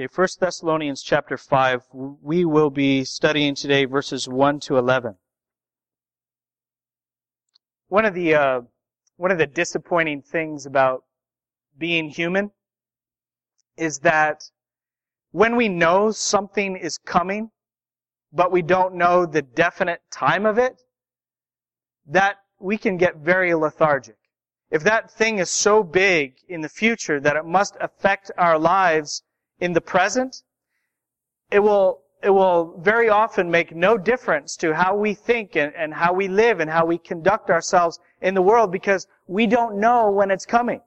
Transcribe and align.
Okay, 0.00 0.06
1 0.14 0.28
Thessalonians 0.38 1.02
chapter 1.02 1.36
5. 1.36 1.82
We 1.92 2.44
will 2.44 2.70
be 2.70 3.04
studying 3.04 3.56
today 3.56 3.84
verses 3.84 4.28
1 4.28 4.60
to 4.60 4.78
11. 4.78 5.16
One 7.88 8.04
of 8.04 8.14
the, 8.14 8.32
uh, 8.36 8.60
one 9.16 9.32
of 9.32 9.38
the 9.38 9.46
disappointing 9.48 10.22
things 10.22 10.66
about 10.66 11.02
being 11.76 12.10
human 12.10 12.52
is 13.76 13.98
that 14.00 14.44
when 15.32 15.56
we 15.56 15.68
know 15.68 16.12
something 16.12 16.76
is 16.76 16.98
coming, 16.98 17.50
but 18.32 18.52
we 18.52 18.62
don't 18.62 18.94
know 18.94 19.26
the 19.26 19.42
definite 19.42 20.02
time 20.12 20.46
of 20.46 20.58
it, 20.58 20.80
that 22.06 22.36
we 22.60 22.78
can 22.78 22.98
get 22.98 23.16
very 23.16 23.52
lethargic. 23.52 24.14
If 24.70 24.84
that 24.84 25.10
thing 25.10 25.38
is 25.38 25.50
so 25.50 25.82
big 25.82 26.36
in 26.48 26.60
the 26.60 26.68
future 26.68 27.18
that 27.18 27.34
it 27.34 27.44
must 27.44 27.76
affect 27.80 28.30
our 28.38 28.60
lives 28.60 29.24
in 29.60 29.72
the 29.72 29.80
present, 29.80 30.42
it 31.50 31.60
will, 31.60 32.02
it 32.22 32.30
will 32.30 32.78
very 32.80 33.08
often 33.08 33.50
make 33.50 33.74
no 33.74 33.96
difference 33.96 34.56
to 34.56 34.74
how 34.74 34.96
we 34.96 35.14
think 35.14 35.56
and, 35.56 35.72
and 35.74 35.94
how 35.94 36.12
we 36.12 36.28
live 36.28 36.60
and 36.60 36.70
how 36.70 36.84
we 36.84 36.98
conduct 36.98 37.50
ourselves 37.50 37.98
in 38.20 38.34
the 38.34 38.42
world 38.42 38.70
because 38.70 39.06
we 39.26 39.46
don't 39.46 39.78
know 39.78 40.10
when 40.10 40.30
it's 40.30 40.46
coming. 40.46 40.80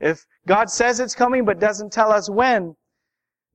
If 0.00 0.26
God 0.46 0.70
says 0.70 1.00
it's 1.00 1.14
coming 1.14 1.44
but 1.44 1.60
doesn't 1.60 1.92
tell 1.92 2.10
us 2.10 2.30
when, 2.30 2.76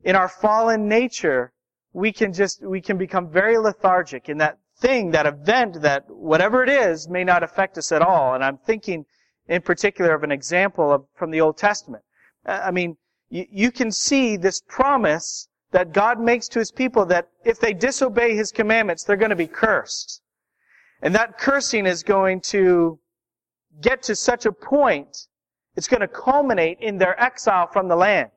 in 0.03 0.15
our 0.15 0.29
fallen 0.29 0.87
nature, 0.87 1.51
we 1.93 2.11
can 2.11 2.33
just, 2.33 2.61
we 2.61 2.81
can 2.81 2.97
become 2.97 3.29
very 3.29 3.57
lethargic 3.57 4.29
in 4.29 4.37
that 4.37 4.59
thing, 4.77 5.11
that 5.11 5.25
event, 5.25 5.81
that 5.81 6.03
whatever 6.09 6.63
it 6.63 6.69
is 6.69 7.09
may 7.09 7.23
not 7.23 7.41
affect 7.41 7.77
us 7.77 7.91
at 7.91 8.01
all. 8.01 8.35
And 8.35 8.43
I'm 8.43 8.57
thinking 8.57 9.05
in 9.47 9.61
particular 9.61 10.13
of 10.13 10.23
an 10.23 10.31
example 10.31 10.91
of, 10.91 11.05
from 11.15 11.31
the 11.31 11.41
Old 11.41 11.57
Testament. 11.57 12.03
I 12.45 12.71
mean, 12.71 12.97
you, 13.29 13.45
you 13.49 13.71
can 13.71 13.91
see 13.91 14.37
this 14.37 14.61
promise 14.67 15.47
that 15.71 15.93
God 15.93 16.19
makes 16.19 16.47
to 16.49 16.59
His 16.59 16.71
people 16.71 17.05
that 17.07 17.29
if 17.43 17.59
they 17.59 17.73
disobey 17.73 18.35
His 18.35 18.51
commandments, 18.51 19.03
they're 19.03 19.17
going 19.17 19.29
to 19.29 19.35
be 19.35 19.47
cursed. 19.47 20.21
And 21.01 21.13
that 21.15 21.37
cursing 21.37 21.85
is 21.85 22.03
going 22.03 22.41
to 22.41 22.99
get 23.81 24.03
to 24.03 24.15
such 24.15 24.45
a 24.45 24.51
point, 24.51 25.27
it's 25.75 25.87
going 25.87 26.01
to 26.01 26.07
culminate 26.07 26.79
in 26.79 26.97
their 26.97 27.19
exile 27.21 27.67
from 27.67 27.87
the 27.87 27.95
land. 27.95 28.31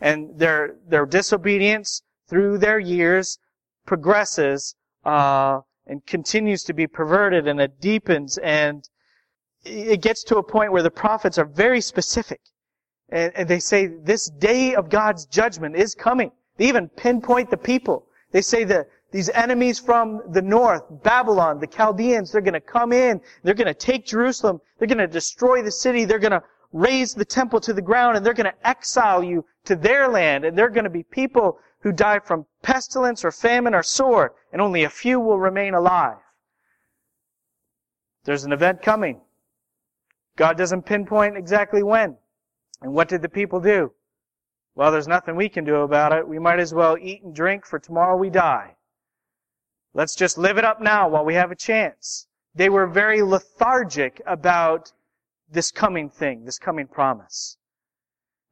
And 0.00 0.38
their, 0.38 0.76
their 0.86 1.06
disobedience 1.06 2.02
through 2.28 2.58
their 2.58 2.78
years 2.78 3.38
progresses, 3.86 4.76
uh, 5.04 5.60
and 5.86 6.04
continues 6.06 6.64
to 6.64 6.72
be 6.72 6.86
perverted 6.86 7.46
and 7.46 7.60
it 7.60 7.80
deepens 7.80 8.38
and 8.38 8.88
it 9.64 10.00
gets 10.00 10.22
to 10.24 10.36
a 10.36 10.42
point 10.42 10.72
where 10.72 10.82
the 10.82 10.90
prophets 10.90 11.38
are 11.38 11.44
very 11.44 11.80
specific. 11.80 12.40
And, 13.10 13.32
and 13.36 13.48
they 13.48 13.60
say 13.60 13.86
this 13.86 14.28
day 14.28 14.74
of 14.74 14.88
God's 14.88 15.26
judgment 15.26 15.76
is 15.76 15.94
coming. 15.94 16.32
They 16.56 16.68
even 16.68 16.88
pinpoint 16.88 17.50
the 17.50 17.56
people. 17.56 18.06
They 18.32 18.42
say 18.42 18.64
that 18.64 18.88
these 19.12 19.28
enemies 19.30 19.78
from 19.78 20.22
the 20.30 20.42
north, 20.42 20.82
Babylon, 21.02 21.60
the 21.60 21.66
Chaldeans, 21.66 22.32
they're 22.32 22.40
going 22.40 22.54
to 22.54 22.60
come 22.60 22.92
in. 22.92 23.20
They're 23.42 23.54
going 23.54 23.66
to 23.66 23.74
take 23.74 24.04
Jerusalem. 24.04 24.60
They're 24.78 24.88
going 24.88 24.98
to 24.98 25.06
destroy 25.06 25.62
the 25.62 25.70
city. 25.70 26.04
They're 26.04 26.18
going 26.18 26.32
to 26.32 26.42
raze 26.72 27.14
the 27.14 27.24
temple 27.24 27.60
to 27.60 27.72
the 27.72 27.82
ground 27.82 28.16
and 28.16 28.26
they're 28.26 28.34
going 28.34 28.52
to 28.52 28.68
exile 28.68 29.22
you 29.22 29.44
to 29.64 29.76
their 29.76 30.08
land. 30.08 30.44
And 30.44 30.58
they're 30.58 30.68
going 30.68 30.84
to 30.84 30.90
be 30.90 31.04
people 31.04 31.58
who 31.80 31.92
die 31.92 32.18
from 32.18 32.46
pestilence 32.62 33.24
or 33.24 33.30
famine 33.30 33.74
or 33.74 33.82
sword. 33.82 34.32
And 34.52 34.60
only 34.60 34.84
a 34.84 34.90
few 34.90 35.20
will 35.20 35.38
remain 35.38 35.74
alive. 35.74 36.18
There's 38.24 38.44
an 38.44 38.52
event 38.52 38.82
coming. 38.82 39.20
God 40.36 40.58
doesn't 40.58 40.82
pinpoint 40.84 41.36
exactly 41.36 41.82
when. 41.82 42.16
And 42.82 42.92
what 42.92 43.08
did 43.08 43.22
the 43.22 43.28
people 43.28 43.60
do? 43.60 43.92
Well, 44.74 44.92
there's 44.92 45.08
nothing 45.08 45.36
we 45.36 45.48
can 45.48 45.64
do 45.64 45.76
about 45.76 46.12
it. 46.12 46.28
We 46.28 46.38
might 46.38 46.60
as 46.60 46.74
well 46.74 46.98
eat 47.00 47.22
and 47.22 47.34
drink 47.34 47.64
for 47.64 47.78
tomorrow 47.78 48.16
we 48.16 48.28
die. 48.28 48.76
Let's 49.94 50.14
just 50.14 50.36
live 50.36 50.58
it 50.58 50.64
up 50.64 50.80
now 50.80 51.08
while 51.08 51.24
we 51.24 51.34
have 51.34 51.50
a 51.50 51.56
chance. 51.56 52.26
They 52.54 52.68
were 52.68 52.86
very 52.86 53.22
lethargic 53.22 54.20
about 54.26 54.92
this 55.48 55.70
coming 55.70 56.10
thing, 56.10 56.44
this 56.44 56.58
coming 56.58 56.86
promise. 56.86 57.56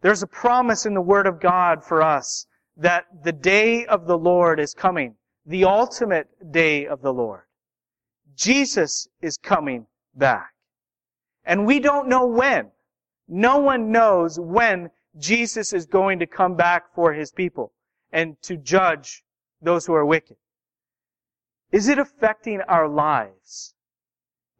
There's 0.01 0.23
a 0.23 0.27
promise 0.27 0.87
in 0.87 0.95
the 0.95 1.03
Word 1.03 1.27
of 1.27 1.41
God 1.41 1.85
for 1.85 2.03
us 2.03 2.47
that 2.77 3.05
the 3.23 3.33
day 3.33 3.85
of 3.87 4.07
the 4.07 4.19
Lord 4.19 4.59
is 4.59 4.75
coming, 4.75 5.17
the 5.45 5.65
ultimate 5.65 6.29
day 6.51 6.87
of 6.87 7.03
the 7.03 7.13
Lord. 7.13 7.43
Jesus 8.35 9.09
is 9.21 9.37
coming 9.37 9.87
back. 10.15 10.55
And 11.45 11.67
we 11.67 11.79
don't 11.81 12.09
know 12.09 12.27
when. 12.27 12.71
No 13.29 13.59
one 13.59 13.91
knows 13.91 14.39
when 14.39 14.91
Jesus 15.19 15.73
is 15.73 15.87
going 15.87 16.19
to 16.19 16.27
come 16.27 16.57
back 16.57 16.95
for 16.95 17.13
his 17.13 17.33
people 17.33 17.73
and 18.13 18.41
to 18.43 18.57
judge 18.57 19.25
those 19.63 19.87
who 19.87 19.95
are 19.95 20.05
wicked. 20.05 20.37
Is 21.73 21.89
it 21.89 21.99
affecting 21.99 22.61
our 22.63 22.89
lives? 22.89 23.75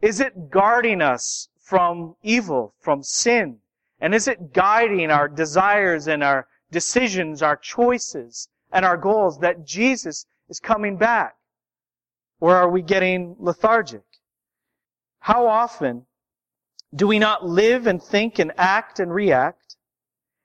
Is 0.01 0.21
it 0.21 0.51
guarding 0.51 1.01
us 1.01 1.49
from 1.61 2.17
evil, 2.23 2.75
from 2.79 3.03
sin? 3.03 3.59
And 4.01 4.15
is 4.15 4.29
it 4.29 4.53
guiding 4.53 5.11
our 5.11 5.29
desires 5.29 6.09
and 6.09 6.23
our 6.23 6.49
decisions, 6.71 7.43
our 7.43 7.57
choices, 7.57 8.49
and 8.73 8.85
our 8.85 8.97
goals 8.97 9.39
that 9.39 9.65
Jesus 9.65 10.27
is 10.49 10.61
coming 10.61 10.97
back? 10.97 11.37
Or 12.41 12.57
are 12.57 12.69
we 12.69 12.83
getting 12.83 13.37
lethargic? 13.39 14.03
How 15.21 15.47
often 15.47 16.07
do 16.95 17.07
we 17.07 17.19
not 17.19 17.45
live 17.45 17.87
and 17.87 18.03
think 18.03 18.39
and 18.39 18.53
act 18.57 19.01
and 19.01 19.13
react, 19.13 19.77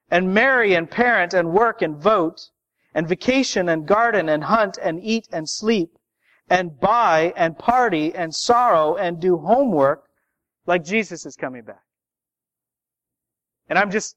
and 0.09 0.33
marry 0.33 0.73
and 0.73 0.89
parent 0.89 1.33
and 1.33 1.51
work 1.51 1.81
and 1.81 1.97
vote, 1.97 2.49
and 2.93 3.07
vacation 3.07 3.69
and 3.69 3.87
garden 3.87 4.29
and 4.29 4.43
hunt 4.43 4.77
and 4.81 4.99
eat 5.03 5.27
and 5.31 5.47
sleep, 5.47 5.91
and 6.49 6.79
buy 6.79 7.31
and 7.35 7.59
party 7.59 8.13
and 8.15 8.33
sorrow 8.33 8.95
and 8.95 9.19
do 9.19 9.37
homework 9.37 10.05
like 10.65 10.83
Jesus 10.83 11.25
is 11.25 11.35
coming 11.35 11.63
back? 11.63 11.83
And 13.67 13.77
I'm 13.77 13.91
just 13.91 14.15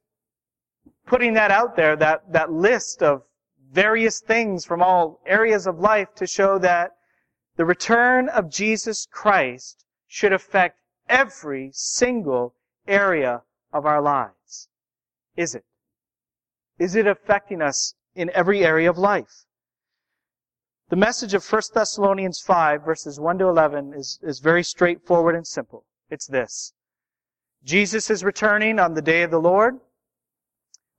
putting 1.06 1.34
that 1.34 1.50
out 1.50 1.76
there, 1.76 1.94
that, 1.96 2.32
that 2.32 2.50
list 2.50 3.02
of 3.02 3.22
various 3.70 4.20
things 4.20 4.64
from 4.64 4.82
all 4.82 5.20
areas 5.26 5.66
of 5.66 5.78
life 5.78 6.08
to 6.16 6.26
show 6.26 6.58
that 6.58 6.92
the 7.56 7.64
return 7.66 8.30
of 8.30 8.50
Jesus 8.50 9.06
Christ 9.10 9.84
should 10.06 10.32
affect 10.32 10.78
every 11.08 11.70
single 11.72 12.54
area 12.86 13.42
of 13.72 13.86
our 13.86 14.00
lives. 14.00 14.68
Is 15.36 15.54
it? 15.54 15.64
Is 16.78 16.94
it 16.96 17.06
affecting 17.06 17.62
us 17.62 17.94
in 18.14 18.30
every 18.34 18.64
area 18.64 18.90
of 18.90 18.98
life? 18.98 19.44
The 20.88 20.96
message 20.96 21.32
of 21.32 21.50
1 21.50 21.62
Thessalonians 21.72 22.40
5 22.40 22.84
verses 22.84 23.18
1 23.18 23.38
to 23.38 23.48
11 23.48 23.94
is, 23.94 24.18
is 24.22 24.40
very 24.40 24.62
straightforward 24.62 25.34
and 25.34 25.46
simple. 25.46 25.86
It's 26.10 26.26
this. 26.26 26.74
Jesus 27.64 28.10
is 28.10 28.24
returning 28.24 28.78
on 28.78 28.94
the 28.94 29.00
day 29.00 29.22
of 29.22 29.30
the 29.30 29.40
Lord. 29.40 29.80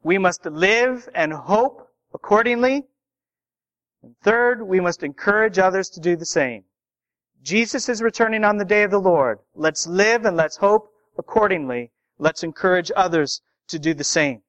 We 0.01 0.17
must 0.17 0.45
live 0.45 1.07
and 1.13 1.33
hope 1.33 1.89
accordingly. 2.13 2.83
And 4.01 4.15
third, 4.23 4.63
we 4.67 4.79
must 4.79 5.03
encourage 5.03 5.59
others 5.59 5.89
to 5.89 5.99
do 5.99 6.15
the 6.15 6.25
same. 6.25 6.63
Jesus 7.43 7.89
is 7.89 8.01
returning 8.01 8.45
on 8.45 8.55
the 8.55 8.65
day 8.65 8.83
of 8.83 8.91
the 8.91 8.99
Lord. 8.99 9.39
Let's 9.53 9.85
live 9.85 10.23
and 10.23 10.37
let's 10.37 10.55
hope 10.55 10.89
accordingly. 11.17 11.91
Let's 12.17 12.41
encourage 12.41 12.89
others 12.95 13.41
to 13.67 13.77
do 13.77 13.93
the 13.93 14.05
same. 14.05 14.43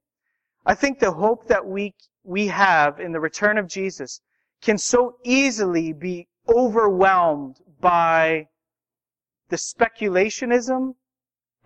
I 0.64 0.74
think 0.74 1.00
the 1.00 1.10
hope 1.10 1.48
that 1.48 1.66
we, 1.66 1.94
we 2.22 2.46
have 2.46 3.00
in 3.00 3.10
the 3.10 3.20
return 3.20 3.58
of 3.58 3.66
Jesus 3.66 4.20
can 4.62 4.78
so 4.78 5.16
easily 5.24 5.92
be 5.92 6.28
overwhelmed 6.48 7.56
by 7.80 8.46
the 9.48 9.56
speculationism 9.56 10.94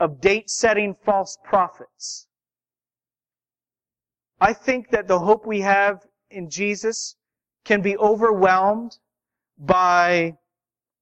of 0.00 0.20
date 0.20 0.48
setting 0.48 0.94
false 1.04 1.36
prophets. 1.44 2.26
I 4.40 4.54
think 4.54 4.90
that 4.90 5.08
the 5.08 5.18
hope 5.18 5.46
we 5.46 5.60
have 5.60 6.06
in 6.30 6.48
Jesus 6.48 7.16
can 7.64 7.82
be 7.82 7.98
overwhelmed 7.98 8.96
by 9.58 10.38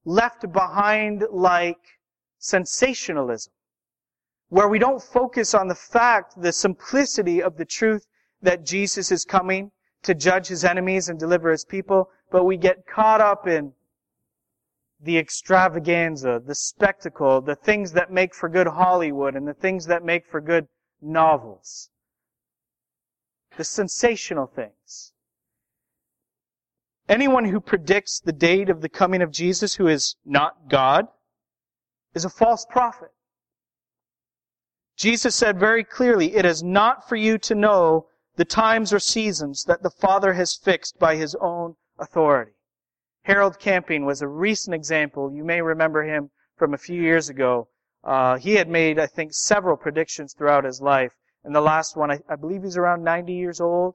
left 0.07 0.51
behind 0.53 1.25
like 1.31 1.99
sensationalism, 2.39 3.53
where 4.49 4.69
we 4.69 4.79
don't 4.79 5.03
focus 5.03 5.53
on 5.53 5.67
the 5.67 5.75
fact, 5.75 6.41
the 6.41 6.53
simplicity 6.53 7.43
of 7.43 7.57
the 7.57 7.65
truth 7.65 8.07
that 8.41 8.65
Jesus 8.65 9.11
is 9.11 9.25
coming 9.25 9.73
to 10.05 10.15
judge 10.15 10.47
his 10.47 10.65
enemies 10.65 11.09
and 11.09 11.19
deliver 11.19 11.51
his 11.51 11.65
people, 11.65 12.09
but 12.31 12.45
we 12.45 12.57
get 12.57 12.87
caught 12.87 13.21
up 13.21 13.49
in 13.49 13.73
the 15.01 15.19
extravaganza, 15.19 16.41
the 16.45 16.55
spectacle, 16.55 17.41
the 17.41 17.57
things 17.57 17.93
that 17.93 18.11
make 18.11 18.35
for 18.35 18.49
good 18.49 18.69
Hollywood 18.69 19.35
and 19.35 19.47
the 19.47 19.55
things 19.55 19.87
that 19.87 20.05
make 20.05 20.25
for 20.25 20.41
good 20.41 20.69
novels. 21.03 21.91
The 23.57 23.65
sensational 23.65 24.47
things. 24.47 25.13
Anyone 27.09 27.45
who 27.45 27.61
predicts 27.61 28.19
the 28.19 28.33
date 28.33 28.69
of 28.69 28.81
the 28.81 28.89
coming 28.89 29.23
of 29.23 29.31
Jesus 29.31 29.77
who 29.77 29.87
is 29.87 30.17
not 30.25 30.69
God 30.69 31.07
is 32.15 32.25
a 32.25 32.31
false 32.31 32.67
prophet. 32.69 33.11
Jesus 34.97 35.37
said 35.37 35.61
very 35.61 35.85
clearly, 35.85 36.35
it 36.35 36.45
is 36.45 36.63
not 36.63 37.09
for 37.09 37.15
you 37.17 37.39
to 37.39 37.55
know 37.55 38.09
the 38.37 38.45
times 38.45 38.93
or 38.93 38.99
seasons 38.99 39.65
that 39.65 39.83
the 39.83 39.91
Father 39.91 40.33
has 40.33 40.57
fixed 40.57 40.99
by 40.99 41.17
his 41.17 41.35
own 41.37 41.77
authority. 41.99 42.53
Harold 43.23 43.59
Camping 43.59 44.05
was 44.05 44.23
a 44.23 44.29
recent 44.29 44.75
example. 44.75 45.33
You 45.33 45.45
may 45.45 45.61
remember 45.61 46.03
him 46.03 46.31
from 46.57 46.75
a 46.75 46.79
few 46.79 47.01
years 47.01 47.29
ago. 47.29 47.69
Uh, 48.03 48.37
he 48.37 48.55
had 48.55 48.69
made, 48.69 48.99
I 48.99 49.07
think, 49.07 49.33
several 49.33 49.77
predictions 49.77 50.33
throughout 50.33 50.65
his 50.65 50.81
life. 50.81 51.13
And 51.45 51.55
the 51.55 51.61
last 51.61 51.97
one, 51.97 52.11
I, 52.11 52.21
I 52.29 52.37
believe 52.37 52.63
he's 52.63 52.77
around 52.77 53.05
90 53.05 53.33
years 53.33 53.61
old. 53.61 53.95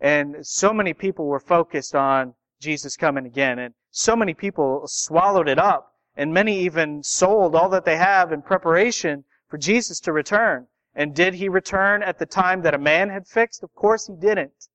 And 0.00 0.46
so 0.46 0.72
many 0.72 0.94
people 0.94 1.26
were 1.26 1.40
focused 1.40 1.94
on 1.94 2.34
Jesus 2.60 2.96
coming 2.96 3.26
again. 3.26 3.58
And 3.58 3.74
so 3.90 4.14
many 4.14 4.34
people 4.34 4.82
swallowed 4.86 5.48
it 5.48 5.58
up. 5.58 5.94
And 6.16 6.34
many 6.34 6.60
even 6.60 7.02
sold 7.02 7.54
all 7.54 7.68
that 7.70 7.84
they 7.84 7.96
have 7.96 8.32
in 8.32 8.42
preparation 8.42 9.24
for 9.48 9.58
Jesus 9.58 10.00
to 10.00 10.12
return. 10.12 10.66
And 10.94 11.14
did 11.14 11.34
he 11.34 11.48
return 11.48 12.02
at 12.02 12.18
the 12.18 12.26
time 12.26 12.62
that 12.62 12.74
a 12.74 12.78
man 12.78 13.10
had 13.10 13.26
fixed? 13.26 13.62
Of 13.62 13.74
course 13.74 14.06
he 14.06 14.14
didn't. 14.14 14.68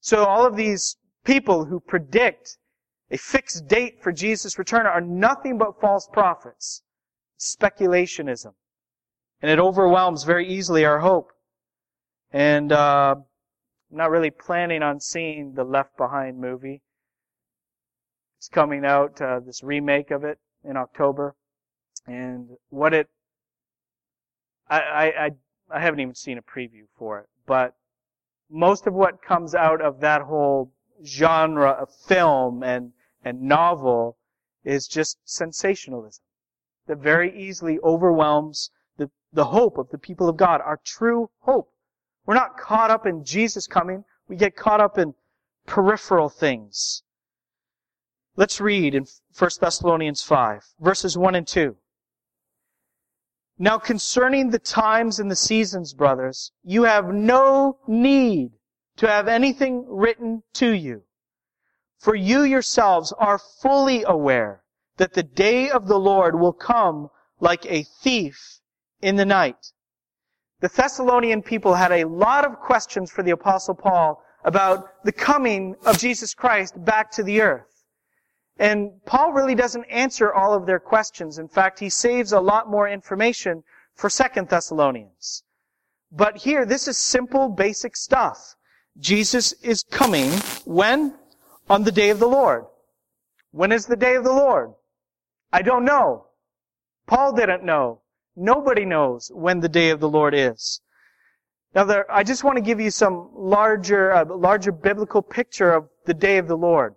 So 0.00 0.24
all 0.24 0.44
of 0.44 0.56
these 0.56 0.96
people 1.24 1.64
who 1.66 1.80
predict 1.80 2.58
a 3.10 3.16
fixed 3.16 3.66
date 3.68 4.02
for 4.02 4.12
Jesus' 4.12 4.58
return 4.58 4.86
are 4.86 5.00
nothing 5.00 5.58
but 5.58 5.80
false 5.80 6.08
prophets. 6.12 6.82
Speculationism. 7.38 8.52
And 9.40 9.50
it 9.50 9.58
overwhelms 9.58 10.24
very 10.24 10.46
easily 10.46 10.84
our 10.84 10.98
hope. 10.98 11.30
And 12.32 12.72
uh, 12.72 13.14
I'm 13.90 13.96
not 13.96 14.10
really 14.10 14.30
planning 14.30 14.82
on 14.82 15.00
seeing 15.00 15.54
the 15.54 15.64
Left 15.64 15.96
Behind 15.96 16.38
movie. 16.38 16.82
It's 18.38 18.48
coming 18.48 18.84
out, 18.84 19.20
uh, 19.20 19.40
this 19.40 19.62
remake 19.62 20.10
of 20.10 20.24
it 20.24 20.38
in 20.64 20.76
October. 20.76 21.34
And 22.06 22.50
what 22.70 22.94
it, 22.94 23.08
I, 24.68 24.80
I, 24.80 25.30
I 25.70 25.80
haven't 25.80 26.00
even 26.00 26.14
seen 26.14 26.38
a 26.38 26.42
preview 26.42 26.84
for 26.96 27.18
it, 27.18 27.26
but 27.46 27.74
most 28.48 28.86
of 28.86 28.94
what 28.94 29.22
comes 29.22 29.54
out 29.54 29.80
of 29.80 30.00
that 30.00 30.22
whole 30.22 30.72
genre 31.04 31.70
of 31.70 31.92
film 32.06 32.62
and, 32.62 32.92
and 33.24 33.42
novel 33.42 34.16
is 34.64 34.86
just 34.86 35.18
sensationalism 35.24 36.22
that 36.86 36.98
very 36.98 37.36
easily 37.38 37.78
overwhelms 37.80 38.70
the, 38.96 39.10
the 39.32 39.46
hope 39.46 39.78
of 39.78 39.90
the 39.90 39.98
people 39.98 40.28
of 40.28 40.36
God, 40.36 40.60
our 40.60 40.80
true 40.84 41.30
hope. 41.40 41.70
We're 42.24 42.34
not 42.34 42.56
caught 42.56 42.90
up 42.90 43.06
in 43.06 43.24
Jesus 43.24 43.66
coming. 43.66 44.04
We 44.28 44.36
get 44.36 44.56
caught 44.56 44.80
up 44.80 44.96
in 44.98 45.14
peripheral 45.66 46.28
things. 46.28 47.02
Let's 48.38 48.60
read 48.60 48.94
in 48.94 49.04
1 49.36 49.50
Thessalonians 49.60 50.22
5, 50.22 50.64
verses 50.78 51.18
1 51.18 51.34
and 51.34 51.44
2. 51.44 51.74
Now 53.58 53.78
concerning 53.78 54.50
the 54.50 54.60
times 54.60 55.18
and 55.18 55.28
the 55.28 55.34
seasons, 55.34 55.92
brothers, 55.92 56.52
you 56.62 56.84
have 56.84 57.08
no 57.08 57.80
need 57.88 58.52
to 58.98 59.08
have 59.08 59.26
anything 59.26 59.84
written 59.88 60.44
to 60.52 60.70
you. 60.70 61.02
For 61.98 62.14
you 62.14 62.44
yourselves 62.44 63.12
are 63.18 63.40
fully 63.40 64.04
aware 64.04 64.62
that 64.98 65.14
the 65.14 65.24
day 65.24 65.68
of 65.68 65.88
the 65.88 65.98
Lord 65.98 66.38
will 66.38 66.52
come 66.52 67.08
like 67.40 67.66
a 67.66 67.82
thief 67.82 68.60
in 69.00 69.16
the 69.16 69.26
night. 69.26 69.72
The 70.60 70.68
Thessalonian 70.68 71.42
people 71.42 71.74
had 71.74 71.90
a 71.90 72.06
lot 72.06 72.44
of 72.44 72.60
questions 72.60 73.10
for 73.10 73.24
the 73.24 73.32
apostle 73.32 73.74
Paul 73.74 74.22
about 74.44 75.02
the 75.02 75.10
coming 75.10 75.74
of 75.84 75.98
Jesus 75.98 76.34
Christ 76.34 76.84
back 76.84 77.10
to 77.10 77.24
the 77.24 77.40
earth. 77.40 77.77
And 78.58 79.04
Paul 79.04 79.32
really 79.32 79.54
doesn't 79.54 79.84
answer 79.84 80.32
all 80.32 80.52
of 80.52 80.66
their 80.66 80.80
questions. 80.80 81.38
In 81.38 81.48
fact, 81.48 81.78
he 81.78 81.88
saves 81.88 82.32
a 82.32 82.40
lot 82.40 82.68
more 82.68 82.88
information 82.88 83.62
for 83.94 84.10
Second 84.10 84.48
Thessalonians. 84.48 85.44
But 86.10 86.38
here, 86.38 86.66
this 86.66 86.88
is 86.88 86.96
simple, 86.96 87.48
basic 87.48 87.96
stuff. 87.96 88.56
Jesus 88.98 89.52
is 89.62 89.84
coming 89.84 90.30
when? 90.64 91.14
On 91.70 91.84
the 91.84 91.92
day 91.92 92.10
of 92.10 92.18
the 92.18 92.26
Lord. 92.26 92.64
When 93.52 93.70
is 93.70 93.86
the 93.86 93.96
day 93.96 94.16
of 94.16 94.24
the 94.24 94.32
Lord? 94.32 94.72
I 95.52 95.62
don't 95.62 95.84
know. 95.84 96.26
Paul 97.06 97.34
didn't 97.34 97.62
know. 97.62 98.00
Nobody 98.34 98.84
knows 98.84 99.30
when 99.32 99.60
the 99.60 99.68
day 99.68 99.90
of 99.90 100.00
the 100.00 100.08
Lord 100.08 100.34
is. 100.34 100.80
Now, 101.74 101.84
there, 101.84 102.10
I 102.10 102.24
just 102.24 102.42
want 102.42 102.56
to 102.56 102.62
give 102.62 102.80
you 102.80 102.90
some 102.90 103.30
larger, 103.34 104.12
uh, 104.12 104.24
larger 104.24 104.72
biblical 104.72 105.22
picture 105.22 105.72
of 105.72 105.88
the 106.06 106.14
day 106.14 106.38
of 106.38 106.48
the 106.48 106.56
Lord 106.56 106.94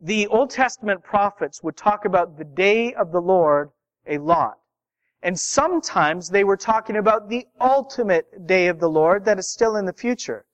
the 0.00 0.26
Old 0.28 0.50
Testament 0.50 1.02
prophets 1.02 1.62
would 1.62 1.76
talk 1.76 2.04
about 2.04 2.38
the 2.38 2.44
day 2.44 2.94
of 2.94 3.10
the 3.12 3.20
Lord 3.20 3.70
a 4.06 4.18
lot. 4.18 4.58
And 5.22 5.38
sometimes 5.38 6.30
they 6.30 6.44
were 6.44 6.56
talking 6.56 6.96
about 6.96 7.28
the 7.28 7.46
ultimate 7.60 8.46
day 8.46 8.68
of 8.68 8.78
the 8.78 8.88
Lord 8.88 9.24
that 9.24 9.38
is 9.38 9.50
still 9.50 9.76
in 9.76 9.86
the 9.86 9.92
future. 9.92 10.44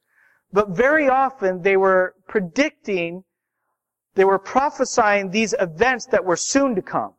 But 0.52 0.70
very 0.70 1.08
often 1.08 1.62
they 1.62 1.76
were 1.76 2.14
predicting, 2.26 3.24
they 4.14 4.24
were 4.24 4.38
prophesying 4.38 5.30
these 5.30 5.54
events 5.60 6.06
that 6.06 6.24
were 6.24 6.36
soon 6.36 6.74
to 6.76 6.82
come. 6.82 7.14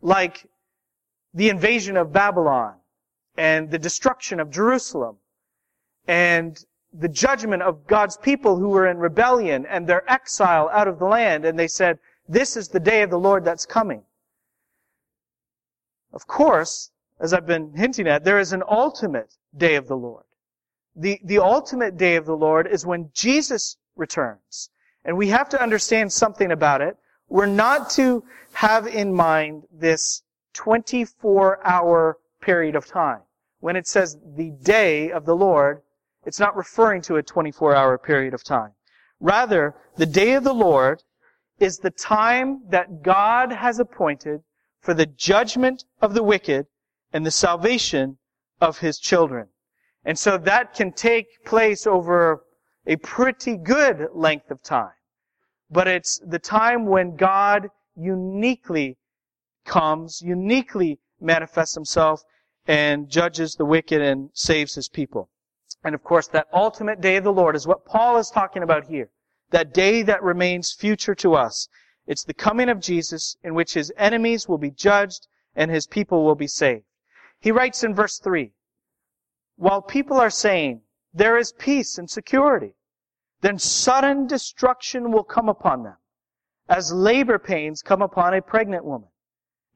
Like 0.00 0.46
the 1.32 1.48
invasion 1.48 1.96
of 1.96 2.12
Babylon 2.12 2.74
and 3.36 3.70
the 3.70 3.78
destruction 3.78 4.38
of 4.38 4.50
Jerusalem 4.50 5.18
and 6.06 6.64
the 6.96 7.08
judgment 7.08 7.62
of 7.62 7.86
God's 7.86 8.16
people 8.16 8.56
who 8.56 8.68
were 8.68 8.86
in 8.86 8.98
rebellion 8.98 9.66
and 9.66 9.86
their 9.86 10.08
exile 10.10 10.70
out 10.72 10.88
of 10.88 10.98
the 10.98 11.06
land, 11.06 11.44
and 11.44 11.58
they 11.58 11.68
said, 11.68 11.98
this 12.28 12.56
is 12.56 12.68
the 12.68 12.80
day 12.80 13.02
of 13.02 13.10
the 13.10 13.18
Lord 13.18 13.44
that's 13.44 13.66
coming. 13.66 14.02
Of 16.12 16.26
course, 16.26 16.90
as 17.20 17.32
I've 17.34 17.46
been 17.46 17.74
hinting 17.74 18.06
at, 18.06 18.24
there 18.24 18.38
is 18.38 18.52
an 18.52 18.62
ultimate 18.68 19.36
day 19.56 19.74
of 19.74 19.88
the 19.88 19.96
Lord. 19.96 20.24
The, 20.96 21.20
the 21.24 21.38
ultimate 21.38 21.96
day 21.96 22.16
of 22.16 22.24
the 22.24 22.36
Lord 22.36 22.68
is 22.68 22.86
when 22.86 23.10
Jesus 23.12 23.76
returns. 23.96 24.70
And 25.04 25.16
we 25.16 25.28
have 25.28 25.48
to 25.50 25.60
understand 25.60 26.12
something 26.12 26.52
about 26.52 26.80
it. 26.80 26.96
We're 27.28 27.46
not 27.46 27.90
to 27.90 28.24
have 28.52 28.86
in 28.86 29.12
mind 29.12 29.64
this 29.72 30.22
24 30.54 31.66
hour 31.66 32.18
period 32.40 32.76
of 32.76 32.86
time. 32.86 33.20
When 33.60 33.76
it 33.76 33.88
says 33.88 34.16
the 34.36 34.50
day 34.50 35.10
of 35.10 35.24
the 35.24 35.34
Lord, 35.34 35.82
it's 36.26 36.40
not 36.40 36.56
referring 36.56 37.02
to 37.02 37.16
a 37.16 37.22
24 37.22 37.74
hour 37.74 37.98
period 37.98 38.34
of 38.34 38.42
time. 38.42 38.72
Rather, 39.20 39.74
the 39.96 40.06
day 40.06 40.34
of 40.34 40.44
the 40.44 40.54
Lord 40.54 41.02
is 41.58 41.78
the 41.78 41.90
time 41.90 42.62
that 42.68 43.02
God 43.02 43.52
has 43.52 43.78
appointed 43.78 44.42
for 44.80 44.94
the 44.94 45.06
judgment 45.06 45.84
of 46.02 46.14
the 46.14 46.22
wicked 46.22 46.66
and 47.12 47.24
the 47.24 47.30
salvation 47.30 48.18
of 48.60 48.78
his 48.78 48.98
children. 48.98 49.48
And 50.04 50.18
so 50.18 50.36
that 50.38 50.74
can 50.74 50.92
take 50.92 51.44
place 51.44 51.86
over 51.86 52.44
a 52.86 52.96
pretty 52.96 53.56
good 53.56 54.08
length 54.12 54.50
of 54.50 54.62
time. 54.62 54.92
But 55.70 55.88
it's 55.88 56.20
the 56.26 56.38
time 56.38 56.86
when 56.86 57.16
God 57.16 57.70
uniquely 57.96 58.98
comes, 59.64 60.20
uniquely 60.20 60.98
manifests 61.20 61.74
himself 61.74 62.22
and 62.66 63.08
judges 63.08 63.54
the 63.54 63.64
wicked 63.64 64.02
and 64.02 64.30
saves 64.34 64.74
his 64.74 64.88
people. 64.88 65.30
And 65.84 65.94
of 65.94 66.02
course, 66.02 66.26
that 66.28 66.48
ultimate 66.52 67.00
day 67.02 67.16
of 67.16 67.24
the 67.24 67.32
Lord 67.32 67.54
is 67.54 67.66
what 67.66 67.84
Paul 67.84 68.16
is 68.16 68.30
talking 68.30 68.62
about 68.62 68.86
here. 68.86 69.10
That 69.50 69.74
day 69.74 70.02
that 70.02 70.22
remains 70.22 70.72
future 70.72 71.14
to 71.16 71.34
us. 71.34 71.68
It's 72.06 72.24
the 72.24 72.34
coming 72.34 72.70
of 72.70 72.80
Jesus 72.80 73.36
in 73.44 73.54
which 73.54 73.74
his 73.74 73.92
enemies 73.96 74.48
will 74.48 74.58
be 74.58 74.70
judged 74.70 75.28
and 75.54 75.70
his 75.70 75.86
people 75.86 76.24
will 76.24 76.34
be 76.34 76.46
saved. 76.46 76.84
He 77.38 77.52
writes 77.52 77.84
in 77.84 77.94
verse 77.94 78.18
3, 78.18 78.52
While 79.56 79.82
people 79.82 80.18
are 80.18 80.30
saying, 80.30 80.80
there 81.12 81.36
is 81.36 81.52
peace 81.52 81.98
and 81.98 82.10
security, 82.10 82.74
then 83.42 83.58
sudden 83.58 84.26
destruction 84.26 85.12
will 85.12 85.22
come 85.22 85.48
upon 85.48 85.84
them, 85.84 85.96
as 86.68 86.92
labor 86.92 87.38
pains 87.38 87.82
come 87.82 88.02
upon 88.02 88.34
a 88.34 88.42
pregnant 88.42 88.84
woman, 88.84 89.10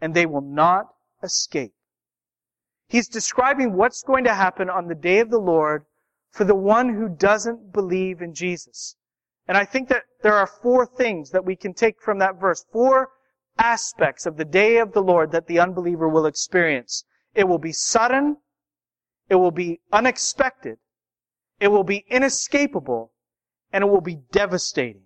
and 0.00 0.14
they 0.14 0.26
will 0.26 0.40
not 0.40 0.88
escape. 1.22 1.74
He's 2.88 3.08
describing 3.08 3.74
what's 3.74 4.02
going 4.02 4.24
to 4.24 4.34
happen 4.34 4.70
on 4.70 4.88
the 4.88 4.94
day 4.94 5.20
of 5.20 5.30
the 5.30 5.38
Lord 5.38 5.84
for 6.30 6.44
the 6.44 6.54
one 6.54 6.94
who 6.94 7.08
doesn't 7.08 7.72
believe 7.72 8.20
in 8.20 8.34
Jesus. 8.34 8.96
And 9.46 9.56
I 9.56 9.64
think 9.64 9.88
that 9.88 10.04
there 10.22 10.34
are 10.34 10.46
four 10.46 10.86
things 10.86 11.30
that 11.30 11.44
we 11.44 11.56
can 11.56 11.72
take 11.72 12.00
from 12.00 12.18
that 12.18 12.38
verse. 12.38 12.64
Four 12.70 13.10
aspects 13.58 14.26
of 14.26 14.36
the 14.36 14.44
day 14.44 14.78
of 14.78 14.92
the 14.92 15.02
Lord 15.02 15.32
that 15.32 15.46
the 15.46 15.58
unbeliever 15.58 16.08
will 16.08 16.26
experience. 16.26 17.04
It 17.34 17.48
will 17.48 17.58
be 17.58 17.72
sudden. 17.72 18.36
It 19.28 19.36
will 19.36 19.50
be 19.50 19.80
unexpected. 19.92 20.78
It 21.60 21.68
will 21.68 21.84
be 21.84 22.04
inescapable. 22.08 23.12
And 23.72 23.82
it 23.82 23.88
will 23.88 24.00
be 24.00 24.20
devastating. 24.30 25.04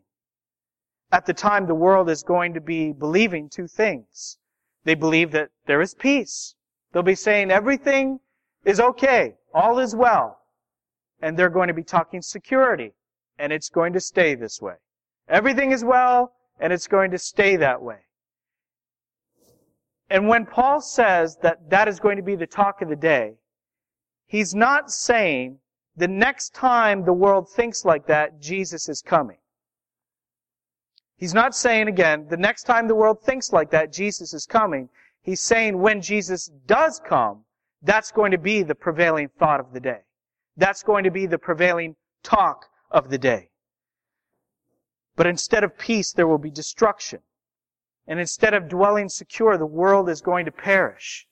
At 1.10 1.26
the 1.26 1.34
time, 1.34 1.66
the 1.66 1.74
world 1.74 2.08
is 2.10 2.22
going 2.22 2.54
to 2.54 2.60
be 2.60 2.92
believing 2.92 3.48
two 3.48 3.68
things. 3.68 4.38
They 4.84 4.94
believe 4.94 5.30
that 5.32 5.50
there 5.66 5.80
is 5.80 5.94
peace. 5.94 6.54
They'll 6.92 7.02
be 7.02 7.14
saying 7.14 7.50
everything 7.50 8.20
is 8.64 8.80
okay. 8.80 9.34
All 9.54 9.78
is 9.78 9.94
well 9.94 10.41
and 11.22 11.38
they're 11.38 11.48
going 11.48 11.68
to 11.68 11.74
be 11.74 11.84
talking 11.84 12.20
security. 12.20 12.92
And 13.38 13.52
it's 13.52 13.70
going 13.70 13.92
to 13.94 14.00
stay 14.00 14.34
this 14.34 14.60
way. 14.60 14.74
Everything 15.28 15.72
is 15.72 15.84
well, 15.84 16.34
and 16.60 16.72
it's 16.72 16.86
going 16.86 17.10
to 17.12 17.18
stay 17.18 17.56
that 17.56 17.80
way. 17.80 18.00
And 20.10 20.28
when 20.28 20.44
Paul 20.44 20.80
says 20.82 21.38
that 21.42 21.70
that 21.70 21.88
is 21.88 21.98
going 21.98 22.16
to 22.16 22.22
be 22.22 22.36
the 22.36 22.46
talk 22.46 22.82
of 22.82 22.90
the 22.90 22.96
day, 22.96 23.32
he's 24.26 24.54
not 24.54 24.90
saying 24.90 25.58
the 25.96 26.08
next 26.08 26.54
time 26.54 27.04
the 27.04 27.12
world 27.12 27.48
thinks 27.48 27.84
like 27.84 28.06
that, 28.08 28.40
Jesus 28.40 28.88
is 28.88 29.00
coming. 29.00 29.38
He's 31.16 31.34
not 31.34 31.54
saying 31.54 31.88
again, 31.88 32.26
the 32.28 32.36
next 32.36 32.64
time 32.64 32.88
the 32.88 32.94
world 32.94 33.22
thinks 33.22 33.52
like 33.52 33.70
that, 33.70 33.92
Jesus 33.92 34.34
is 34.34 34.44
coming. 34.44 34.88
He's 35.22 35.40
saying 35.40 35.78
when 35.78 36.02
Jesus 36.02 36.50
does 36.66 37.00
come, 37.06 37.44
that's 37.82 38.10
going 38.10 38.32
to 38.32 38.38
be 38.38 38.62
the 38.62 38.74
prevailing 38.74 39.28
thought 39.38 39.60
of 39.60 39.72
the 39.72 39.80
day. 39.80 40.00
That's 40.56 40.82
going 40.82 41.04
to 41.04 41.10
be 41.10 41.26
the 41.26 41.38
prevailing 41.38 41.96
talk 42.22 42.66
of 42.90 43.08
the 43.08 43.18
day. 43.18 43.50
But 45.16 45.26
instead 45.26 45.64
of 45.64 45.78
peace, 45.78 46.12
there 46.12 46.26
will 46.26 46.38
be 46.38 46.50
destruction. 46.50 47.20
And 48.06 48.18
instead 48.18 48.54
of 48.54 48.68
dwelling 48.68 49.08
secure, 49.08 49.56
the 49.56 49.66
world 49.66 50.08
is 50.08 50.20
going 50.20 50.44
to 50.46 50.52
perish. 50.52 51.26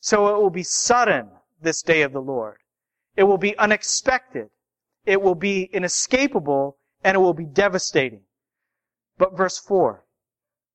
So 0.00 0.34
it 0.34 0.40
will 0.40 0.50
be 0.50 0.62
sudden, 0.62 1.30
this 1.60 1.82
day 1.82 2.02
of 2.02 2.12
the 2.12 2.20
Lord. 2.20 2.58
It 3.16 3.24
will 3.24 3.38
be 3.38 3.56
unexpected. 3.56 4.50
It 5.04 5.22
will 5.22 5.34
be 5.34 5.64
inescapable, 5.64 6.78
and 7.02 7.14
it 7.14 7.20
will 7.20 7.34
be 7.34 7.46
devastating. 7.46 8.22
But 9.18 9.36
verse 9.36 9.58
4. 9.58 10.04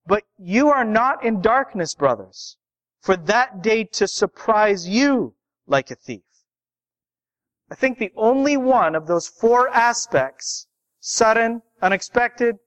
But 0.08 0.24
you 0.38 0.70
are 0.70 0.86
not 0.86 1.24
in 1.24 1.41
darkness, 1.41 1.93
brothers, 1.93 2.58
for 3.00 3.15
that 3.15 3.62
day 3.62 3.84
to 3.84 4.08
surprise 4.08 4.88
you 4.88 5.36
like 5.67 5.91
a 5.91 5.96
thief. 5.96 6.24
I 7.72 7.75
think 7.75 7.98
the 7.98 8.12
only 8.18 8.58
one 8.58 8.96
of 8.96 9.08
those 9.08 9.30
four 9.30 9.70
aspects, 9.70 10.68
sudden, 11.00 11.62
unexpected, 11.82 12.58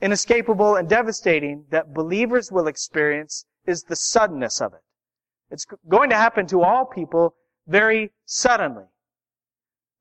inescapable, 0.00 0.76
and 0.76 0.88
devastating, 0.88 1.66
that 1.70 1.92
believers 1.92 2.52
will 2.52 2.68
experience 2.68 3.44
is 3.66 3.82
the 3.82 3.96
suddenness 3.96 4.60
of 4.60 4.72
it. 4.72 4.80
It's 5.50 5.66
going 5.88 6.10
to 6.10 6.16
happen 6.16 6.46
to 6.46 6.62
all 6.62 6.86
people 6.86 7.34
very 7.66 8.12
suddenly. 8.24 8.84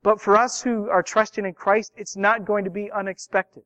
But 0.04 0.22
for 0.22 0.38
us 0.38 0.62
who 0.62 0.88
are 0.90 1.04
trusting 1.04 1.44
in 1.44 1.54
Christ, 1.54 1.94
it's 1.98 2.16
not 2.16 2.46
going 2.46 2.64
to 2.64 2.72
be 2.72 2.92
unexpected 2.92 3.64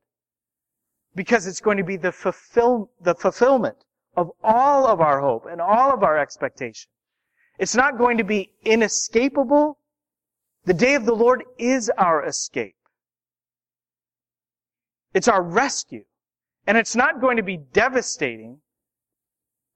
because 1.14 1.46
it's 1.46 1.62
going 1.62 1.78
to 1.78 1.84
be 1.84 1.98
the 1.98 2.14
fulfill, 2.14 2.90
the 3.02 3.16
fulfillment 3.16 3.84
of 4.16 4.32
all 4.42 4.88
of 4.88 5.02
our 5.02 5.20
hope 5.20 5.46
and 5.46 5.60
all 5.60 5.94
of 5.94 6.04
our 6.04 6.18
expectation. 6.18 6.90
It's 7.60 7.76
not 7.76 7.98
going 7.98 8.18
to 8.18 8.24
be 8.24 8.52
inescapable. 8.64 9.78
The 10.66 10.74
day 10.74 10.96
of 10.96 11.06
the 11.06 11.16
Lord 11.16 11.44
is 11.58 11.92
our 11.98 12.26
escape. 12.26 12.76
It's 15.14 15.28
our 15.28 15.42
rescue. 15.42 16.04
And 16.68 16.78
it's 16.78 16.96
not 16.96 17.22
going 17.22 17.38
to 17.38 17.44
be 17.44 17.58
devastating. 17.58 18.60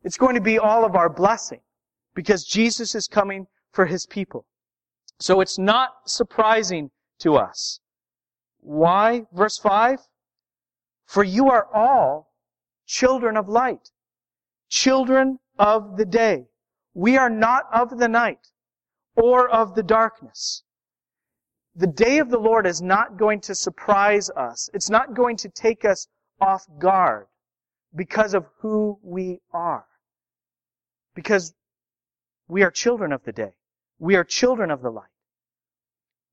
It's 0.04 0.18
going 0.18 0.36
to 0.36 0.42
be 0.42 0.58
all 0.58 0.86
of 0.86 0.96
our 0.96 1.10
blessing 1.10 1.62
because 2.16 2.44
Jesus 2.44 2.96
is 2.96 3.08
coming 3.08 3.48
for 3.72 3.86
his 3.86 4.06
people. 4.06 4.46
So 5.20 5.42
it's 5.42 5.60
not 5.60 5.90
surprising 6.06 6.90
to 7.20 7.36
us. 7.36 7.80
Why? 8.62 9.26
Verse 9.32 9.58
5 9.58 10.00
for 11.10 11.24
you 11.24 11.50
are 11.50 11.68
all 11.74 12.36
children 12.86 13.36
of 13.36 13.50
light, 13.50 13.90
children 14.70 15.40
of 15.58 15.98
the 15.98 16.06
day. 16.06 16.46
We 16.94 17.18
are 17.18 17.32
not 17.32 17.64
of 17.74 17.98
the 17.98 18.08
night 18.08 18.50
or 19.16 19.50
of 19.50 19.74
the 19.74 19.82
darkness. 19.82 20.62
The 21.80 21.88
day 21.88 22.20
of 22.20 22.30
the 22.30 22.38
Lord 22.38 22.68
is 22.68 22.82
not 22.82 23.16
going 23.16 23.40
to 23.40 23.56
surprise 23.56 24.30
us. 24.32 24.70
It's 24.74 24.90
not 24.90 25.14
going 25.14 25.38
to 25.38 25.48
take 25.48 25.86
us 25.86 26.10
off 26.42 26.68
guard 26.78 27.28
because 27.96 28.34
of 28.34 28.48
who 28.58 29.00
we 29.02 29.40
are. 29.54 29.86
Because 31.16 31.54
we 32.50 32.64
are 32.64 32.70
children 32.70 33.14
of 33.14 33.24
the 33.24 33.32
day. 33.32 33.54
We 33.98 34.18
are 34.18 34.26
children 34.26 34.72
of 34.72 34.82
the 34.82 34.90
light. 34.90 35.16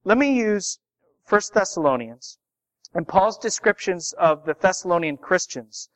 Let 0.03 0.19
me 0.19 0.33
use 0.35 0.81
1 1.29 1.41
Thessalonians 1.55 2.41
and 2.93 3.07
Paul's 3.07 3.39
descriptions 3.39 4.15
of 4.15 4.47
the 4.47 4.57
Thessalonian 4.61 5.17
Christians 5.17 5.91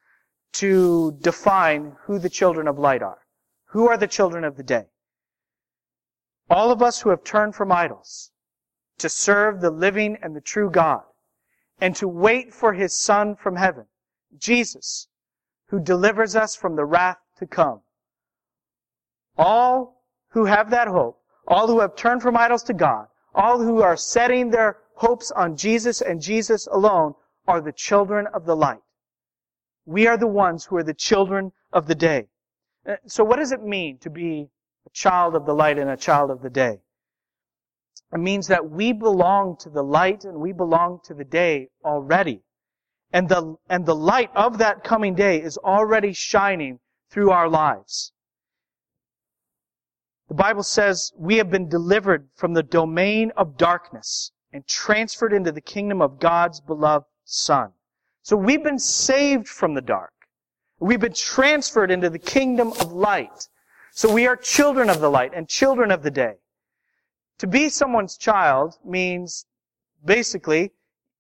to 0.53 1.19
define 1.21 1.97
who 2.05 2.21
the 2.21 2.31
children 2.31 2.69
of 2.69 2.79
light 2.79 3.03
are. 3.03 3.27
Who 3.71 3.89
are 3.89 3.97
the 3.97 4.07
children 4.07 4.45
of 4.45 4.57
the 4.57 4.63
day? 4.63 4.87
All 6.49 6.71
of 6.71 6.83
us 6.83 7.01
who 7.01 7.11
have 7.11 7.25
turned 7.25 7.57
from 7.57 7.73
idols 7.73 8.31
to 9.01 9.09
serve 9.09 9.61
the 9.61 9.71
living 9.71 10.17
and 10.23 10.35
the 10.35 10.41
true 10.41 10.71
God 10.71 11.03
and 11.81 11.97
to 11.97 12.07
wait 12.07 12.53
for 12.53 12.73
his 12.73 12.97
Son 12.97 13.35
from 13.35 13.57
heaven, 13.57 13.87
Jesus, 14.39 15.09
who 15.69 15.81
delivers 15.81 16.37
us 16.37 16.55
from 16.55 16.77
the 16.77 16.85
wrath 16.85 17.19
to 17.39 17.47
come. 17.47 17.81
All 19.37 20.05
who 20.31 20.45
have 20.45 20.71
that 20.71 20.89
hope, 20.89 21.21
all 21.47 21.67
who 21.67 21.81
have 21.81 21.97
turned 21.97 22.23
from 22.23 22.37
idols 22.37 22.63
to 22.65 22.75
God, 22.75 23.07
all 23.35 23.61
who 23.61 23.83
are 23.83 23.97
setting 23.97 24.51
their 24.51 24.79
hopes 24.95 25.31
on 25.31 25.57
Jesus 25.57 26.03
and 26.03 26.21
Jesus 26.21 26.67
alone 26.67 27.15
are 27.49 27.61
the 27.61 27.73
children 27.73 28.27
of 28.35 28.45
the 28.45 28.57
light. 28.57 28.83
We 29.87 30.07
are 30.07 30.19
the 30.19 30.27
ones 30.27 30.67
who 30.67 30.77
are 30.77 30.85
the 30.85 30.95
children 30.95 31.53
of 31.73 31.87
the 31.87 31.95
day. 31.95 32.29
Uh, 32.87 32.97
so 33.07 33.25
what 33.25 33.37
does 33.37 33.53
it 33.53 33.63
mean 33.63 33.99
to 33.99 34.11
be 34.11 34.51
a 34.87 34.91
child 34.91 35.35
of 35.35 35.47
the 35.47 35.55
light 35.55 35.79
and 35.79 35.91
a 35.91 35.97
child 35.97 36.31
of 36.31 36.43
the 36.43 36.51
day? 36.51 36.81
It 38.13 38.19
means 38.19 38.49
that 38.49 38.71
we 38.71 38.93
belong 38.93 39.57
to 39.61 39.71
the 39.71 39.85
light 39.85 40.25
and 40.25 40.41
we 40.41 40.53
belong 40.53 41.01
to 41.05 41.15
the 41.15 41.25
day 41.25 41.69
already. 41.85 42.43
And 43.13 43.29
the, 43.29 43.57
and 43.69 43.87
the 43.87 43.95
light 43.95 44.31
of 44.35 44.59
that 44.59 44.85
coming 44.85 45.15
day 45.15 45.41
is 45.41 45.59
already 45.59 46.13
shining 46.13 46.81
through 47.11 47.31
our 47.31 47.49
lives. 47.49 48.13
The 50.29 50.35
Bible 50.35 50.63
says 50.63 51.13
we 51.17 51.39
have 51.39 51.51
been 51.51 51.69
delivered 51.69 52.29
from 52.37 52.55
the 52.55 52.63
domain 52.63 53.33
of 53.37 53.57
darkness 53.57 54.33
and 54.53 54.67
transferred 54.67 55.33
into 55.33 55.53
the 55.53 55.61
kingdom 55.61 56.01
of 56.01 56.21
God's 56.21 56.61
beloved 56.61 57.07
Son. 57.25 57.73
So 58.23 58.37
we've 58.37 58.63
been 58.63 58.79
saved 58.79 59.49
from 59.49 59.75
the 59.75 59.81
dark. 59.81 60.13
We've 60.79 61.01
been 61.01 61.13
transferred 61.13 61.91
into 61.91 62.11
the 62.11 62.19
kingdom 62.19 62.73
of 62.81 62.93
light. 62.93 63.49
So 63.93 64.13
we 64.13 64.27
are 64.27 64.37
children 64.37 64.89
of 64.89 65.01
the 65.01 65.11
light 65.11 65.33
and 65.35 65.49
children 65.49 65.91
of 65.91 66.03
the 66.03 66.11
day. 66.11 66.35
To 67.41 67.47
be 67.47 67.71
someone's 67.71 68.19
child 68.19 68.77
means 68.85 69.47
basically 70.05 70.73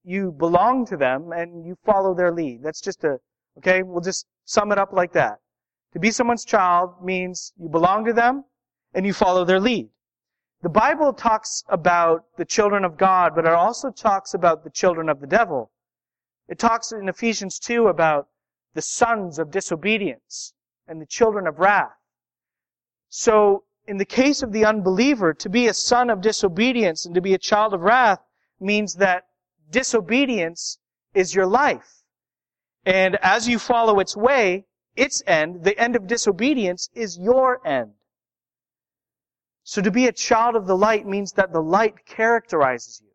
you 0.04 0.32
belong 0.32 0.84
to 0.84 0.98
them 0.98 1.32
and 1.32 1.64
you 1.64 1.78
follow 1.82 2.12
their 2.12 2.30
lead. 2.30 2.62
That's 2.62 2.82
just 2.82 3.04
a, 3.04 3.20
okay, 3.56 3.82
we'll 3.82 4.02
just 4.02 4.26
sum 4.44 4.70
it 4.70 4.76
up 4.76 4.92
like 4.92 5.12
that. 5.14 5.40
To 5.94 5.98
be 5.98 6.10
someone's 6.10 6.44
child 6.44 7.02
means 7.02 7.54
you 7.58 7.70
belong 7.70 8.04
to 8.04 8.12
them 8.12 8.44
and 8.92 9.06
you 9.06 9.14
follow 9.14 9.46
their 9.46 9.58
lead. 9.58 9.88
The 10.60 10.68
Bible 10.68 11.14
talks 11.14 11.64
about 11.70 12.26
the 12.36 12.44
children 12.44 12.84
of 12.84 12.98
God, 12.98 13.34
but 13.34 13.46
it 13.46 13.54
also 13.54 13.90
talks 13.90 14.34
about 14.34 14.62
the 14.62 14.68
children 14.68 15.08
of 15.08 15.22
the 15.22 15.26
devil. 15.26 15.70
It 16.48 16.58
talks 16.58 16.92
in 16.92 17.08
Ephesians 17.08 17.58
2 17.58 17.88
about 17.88 18.28
the 18.74 18.82
sons 18.82 19.38
of 19.38 19.50
disobedience 19.50 20.52
and 20.86 21.00
the 21.00 21.06
children 21.06 21.46
of 21.46 21.58
wrath. 21.58 21.96
So, 23.08 23.64
in 23.86 23.96
the 23.96 24.04
case 24.04 24.42
of 24.42 24.52
the 24.52 24.64
unbeliever, 24.64 25.34
to 25.34 25.48
be 25.48 25.66
a 25.66 25.74
son 25.74 26.10
of 26.10 26.20
disobedience 26.20 27.06
and 27.06 27.14
to 27.14 27.20
be 27.20 27.34
a 27.34 27.38
child 27.38 27.74
of 27.74 27.80
wrath 27.80 28.20
means 28.60 28.94
that 28.94 29.24
disobedience 29.70 30.78
is 31.14 31.34
your 31.34 31.46
life. 31.46 32.02
And 32.84 33.16
as 33.22 33.48
you 33.48 33.58
follow 33.58 34.00
its 34.00 34.16
way, 34.16 34.66
its 34.96 35.22
end, 35.26 35.64
the 35.64 35.78
end 35.78 35.96
of 35.96 36.06
disobedience 36.06 36.90
is 36.94 37.18
your 37.18 37.66
end. 37.66 37.92
So 39.62 39.82
to 39.82 39.90
be 39.90 40.06
a 40.06 40.12
child 40.12 40.56
of 40.56 40.66
the 40.66 40.76
light 40.76 41.06
means 41.06 41.32
that 41.32 41.52
the 41.52 41.60
light 41.60 42.06
characterizes 42.06 43.00
you. 43.02 43.10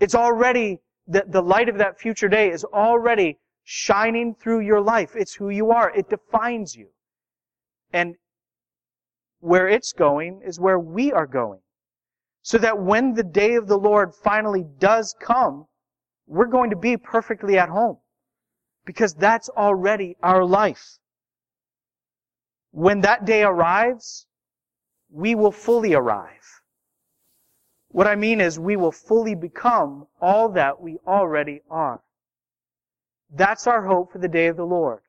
It's 0.00 0.14
already, 0.14 0.80
the, 1.06 1.24
the 1.26 1.42
light 1.42 1.68
of 1.68 1.78
that 1.78 1.98
future 1.98 2.28
day 2.28 2.50
is 2.50 2.64
already 2.64 3.38
shining 3.64 4.34
through 4.34 4.60
your 4.60 4.80
life. 4.80 5.16
It's 5.16 5.34
who 5.34 5.50
you 5.50 5.70
are. 5.70 5.90
It 5.94 6.08
defines 6.08 6.76
you. 6.76 6.88
And 7.92 8.16
where 9.40 9.68
it's 9.68 9.92
going 9.92 10.42
is 10.44 10.60
where 10.60 10.78
we 10.78 11.12
are 11.12 11.26
going. 11.26 11.60
So 12.42 12.58
that 12.58 12.80
when 12.80 13.14
the 13.14 13.24
day 13.24 13.54
of 13.54 13.66
the 13.66 13.78
Lord 13.78 14.14
finally 14.14 14.64
does 14.78 15.14
come, 15.20 15.66
we're 16.26 16.46
going 16.46 16.70
to 16.70 16.76
be 16.76 16.96
perfectly 16.96 17.58
at 17.58 17.68
home. 17.68 17.98
Because 18.84 19.14
that's 19.14 19.48
already 19.50 20.16
our 20.22 20.44
life. 20.44 20.98
When 22.70 23.00
that 23.02 23.24
day 23.24 23.42
arrives, 23.42 24.26
we 25.10 25.34
will 25.34 25.52
fully 25.52 25.94
arrive. 25.94 26.62
What 27.88 28.06
I 28.06 28.14
mean 28.14 28.40
is 28.40 28.58
we 28.58 28.76
will 28.76 28.92
fully 28.92 29.34
become 29.34 30.06
all 30.20 30.50
that 30.50 30.80
we 30.80 30.98
already 31.06 31.62
are. 31.70 32.00
That's 33.30 33.66
our 33.66 33.84
hope 33.84 34.12
for 34.12 34.18
the 34.18 34.28
day 34.28 34.46
of 34.46 34.56
the 34.56 34.64
Lord. 34.66 35.00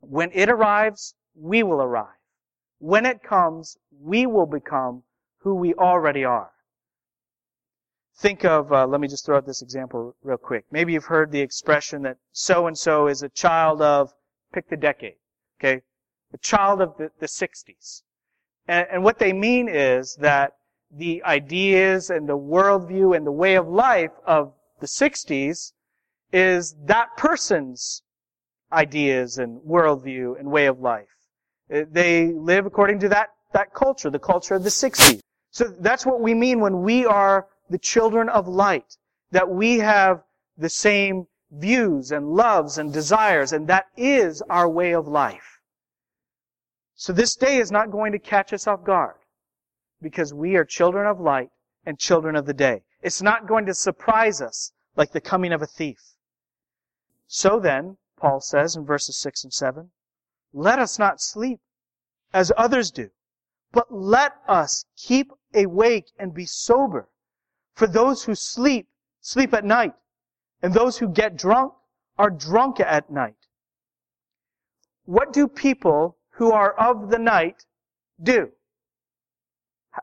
When 0.00 0.30
it 0.32 0.48
arrives, 0.48 1.14
we 1.34 1.62
will 1.62 1.82
arrive. 1.82 2.15
When 2.78 3.06
it 3.06 3.22
comes, 3.22 3.78
we 3.90 4.26
will 4.26 4.46
become 4.46 5.02
who 5.38 5.54
we 5.54 5.74
already 5.74 6.24
are. 6.24 6.50
Think 8.16 8.44
of, 8.44 8.72
uh, 8.72 8.86
let 8.86 9.00
me 9.00 9.08
just 9.08 9.26
throw 9.26 9.36
out 9.36 9.46
this 9.46 9.62
example 9.62 10.16
real 10.22 10.38
quick. 10.38 10.64
Maybe 10.70 10.92
you've 10.92 11.04
heard 11.04 11.30
the 11.30 11.40
expression 11.40 12.02
that 12.02 12.18
so 12.32 12.66
and 12.66 12.76
so 12.76 13.08
is 13.08 13.22
a 13.22 13.28
child 13.28 13.82
of, 13.82 14.14
pick 14.52 14.68
the 14.68 14.76
decade, 14.76 15.16
okay? 15.58 15.82
A 16.32 16.38
child 16.38 16.80
of 16.80 16.96
the, 16.96 17.10
the 17.18 17.26
60s. 17.26 18.02
And, 18.66 18.86
and 18.90 19.04
what 19.04 19.18
they 19.18 19.32
mean 19.32 19.68
is 19.68 20.16
that 20.16 20.56
the 20.90 21.22
ideas 21.24 22.10
and 22.10 22.28
the 22.28 22.38
worldview 22.38 23.16
and 23.16 23.26
the 23.26 23.32
way 23.32 23.54
of 23.54 23.68
life 23.68 24.12
of 24.26 24.54
the 24.80 24.86
60s 24.86 25.72
is 26.32 26.74
that 26.84 27.16
person's 27.16 28.02
ideas 28.72 29.38
and 29.38 29.60
worldview 29.60 30.38
and 30.38 30.50
way 30.50 30.66
of 30.66 30.80
life. 30.80 31.15
Uh, 31.72 31.82
they 31.90 32.32
live 32.32 32.66
according 32.66 33.00
to 33.00 33.08
that, 33.08 33.30
that 33.52 33.74
culture, 33.74 34.10
the 34.10 34.18
culture 34.18 34.54
of 34.54 34.62
the 34.62 34.70
60s. 34.70 35.20
So 35.50 35.64
that's 35.80 36.06
what 36.06 36.20
we 36.20 36.34
mean 36.34 36.60
when 36.60 36.82
we 36.82 37.06
are 37.06 37.46
the 37.70 37.78
children 37.78 38.28
of 38.28 38.46
light. 38.46 38.96
That 39.32 39.48
we 39.48 39.78
have 39.78 40.22
the 40.56 40.68
same 40.68 41.26
views 41.50 42.12
and 42.12 42.28
loves 42.28 42.78
and 42.78 42.92
desires, 42.92 43.52
and 43.52 43.66
that 43.68 43.86
is 43.96 44.42
our 44.48 44.68
way 44.68 44.92
of 44.94 45.08
life. 45.08 45.60
So 46.94 47.12
this 47.12 47.34
day 47.36 47.58
is 47.58 47.70
not 47.70 47.90
going 47.90 48.12
to 48.12 48.18
catch 48.18 48.52
us 48.52 48.66
off 48.66 48.84
guard 48.84 49.16
because 50.00 50.32
we 50.32 50.56
are 50.56 50.64
children 50.64 51.06
of 51.06 51.20
light 51.20 51.50
and 51.84 51.98
children 51.98 52.36
of 52.36 52.46
the 52.46 52.54
day. 52.54 52.82
It's 53.02 53.22
not 53.22 53.46
going 53.46 53.66
to 53.66 53.74
surprise 53.74 54.40
us 54.40 54.72
like 54.96 55.12
the 55.12 55.20
coming 55.20 55.52
of 55.52 55.62
a 55.62 55.66
thief. 55.66 56.14
So 57.26 57.60
then, 57.60 57.98
Paul 58.16 58.40
says 58.40 58.76
in 58.76 58.84
verses 58.84 59.16
6 59.18 59.44
and 59.44 59.52
7, 59.52 59.90
let 60.56 60.78
us 60.78 60.98
not 60.98 61.20
sleep 61.20 61.60
as 62.32 62.50
others 62.56 62.90
do, 62.90 63.10
but 63.72 63.92
let 63.92 64.32
us 64.48 64.86
keep 64.96 65.30
awake 65.54 66.06
and 66.18 66.32
be 66.32 66.46
sober. 66.46 67.10
For 67.74 67.86
those 67.86 68.24
who 68.24 68.34
sleep, 68.34 68.88
sleep 69.20 69.52
at 69.52 69.66
night, 69.66 69.92
and 70.62 70.72
those 70.72 70.96
who 70.96 71.08
get 71.08 71.36
drunk 71.36 71.74
are 72.16 72.30
drunk 72.30 72.80
at 72.80 73.10
night. 73.10 73.36
What 75.04 75.34
do 75.34 75.46
people 75.46 76.16
who 76.30 76.52
are 76.52 76.72
of 76.72 77.10
the 77.10 77.18
night 77.18 77.66
do? 78.22 78.50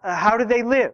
How 0.03 0.37
do 0.37 0.45
they 0.45 0.61
live? 0.61 0.93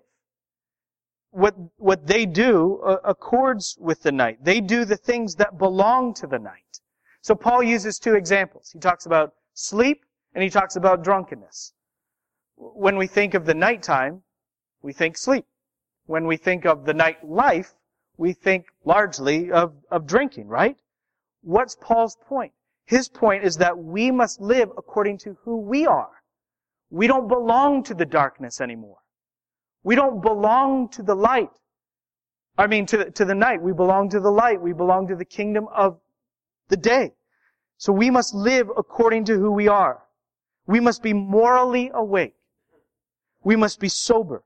What, 1.32 1.56
what 1.76 2.08
they 2.08 2.26
do 2.26 2.82
uh, 2.86 2.98
accords 3.04 3.78
with 3.78 4.04
the 4.04 4.12
night. 4.14 4.38
They 4.42 4.62
do 4.62 4.86
the 4.86 4.98
things 4.98 5.36
that 5.36 5.58
belong 5.58 6.14
to 6.16 6.28
the 6.28 6.40
night. 6.40 6.80
So 7.22 7.36
Paul 7.36 7.62
uses 7.62 8.00
two 8.00 8.16
examples. 8.16 8.72
He 8.72 8.80
talks 8.80 9.06
about 9.06 9.34
sleep 9.60 10.06
and 10.34 10.44
he 10.44 10.50
talks 10.50 10.76
about 10.76 11.04
drunkenness. 11.04 11.74
When 12.56 12.98
we 12.98 13.08
think 13.08 13.34
of 13.34 13.46
the 13.46 13.54
nighttime, 13.54 14.24
we 14.82 14.94
think 14.94 15.18
sleep. 15.18 15.46
When 16.06 16.26
we 16.26 16.38
think 16.38 16.66
of 16.66 16.86
the 16.86 16.94
night 16.94 17.24
life, 17.24 17.74
we 18.18 18.34
think 18.34 18.66
largely 18.84 19.52
of, 19.52 19.74
of 19.92 20.08
drinking, 20.08 20.48
right? 20.48 20.78
What's 21.42 21.76
Paul's 21.76 22.18
point? 22.28 22.54
His 22.86 23.08
point 23.08 23.44
is 23.44 23.58
that 23.58 23.78
we 23.78 24.12
must 24.12 24.42
live 24.42 24.72
according 24.78 25.20
to 25.20 25.38
who 25.44 25.58
we 25.58 25.86
are. 25.86 26.24
We 26.90 27.08
don't 27.08 27.28
belong 27.28 27.84
to 27.84 27.94
the 27.94 28.06
darkness 28.06 28.60
anymore. 28.60 28.98
We 29.84 29.96
don't 29.96 30.22
belong 30.22 30.90
to 30.90 31.04
the 31.04 31.16
light. 31.16 31.52
I 32.58 32.68
mean, 32.68 32.86
to 32.88 33.12
to 33.12 33.26
the 33.26 33.36
night. 33.36 33.62
We 33.62 33.72
belong 33.72 34.10
to 34.10 34.20
the 34.20 34.32
light. 34.32 34.60
We 34.60 34.74
belong 34.74 35.08
to 35.08 35.16
the 35.16 35.24
kingdom 35.24 35.68
of 35.74 36.00
the 36.68 36.78
day. 36.78 37.14
So 37.80 37.94
we 37.94 38.10
must 38.10 38.36
live 38.36 38.70
according 38.78 39.24
to 39.26 39.40
who 39.40 39.52
we 39.52 39.70
are. 39.70 40.04
We 40.68 40.82
must 40.82 41.02
be 41.02 41.14
morally 41.14 41.90
awake. 41.94 42.36
We 43.42 43.56
must 43.56 43.80
be 43.80 43.88
sober. 43.88 44.44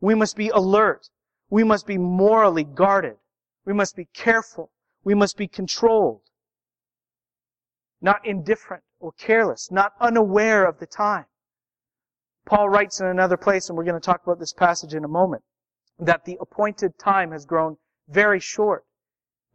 We 0.00 0.14
must 0.14 0.36
be 0.36 0.50
alert. 0.50 1.10
We 1.50 1.64
must 1.64 1.88
be 1.88 1.98
morally 1.98 2.62
guarded. 2.62 3.16
We 3.64 3.72
must 3.72 3.96
be 3.96 4.04
careful. 4.14 4.70
We 5.02 5.14
must 5.14 5.36
be 5.36 5.48
controlled. 5.48 6.20
Not 8.00 8.24
indifferent 8.24 8.84
or 9.00 9.10
careless, 9.10 9.72
not 9.72 9.94
unaware 10.00 10.64
of 10.64 10.78
the 10.78 10.86
time. 10.86 11.26
Paul 12.46 12.68
writes 12.68 13.00
in 13.00 13.06
another 13.06 13.36
place, 13.36 13.68
and 13.68 13.76
we're 13.76 13.84
going 13.84 14.00
to 14.00 14.06
talk 14.06 14.22
about 14.22 14.38
this 14.38 14.52
passage 14.52 14.94
in 14.94 15.04
a 15.04 15.08
moment, 15.08 15.42
that 15.98 16.24
the 16.24 16.38
appointed 16.40 16.96
time 16.96 17.32
has 17.32 17.44
grown 17.44 17.76
very 18.08 18.38
short. 18.38 18.84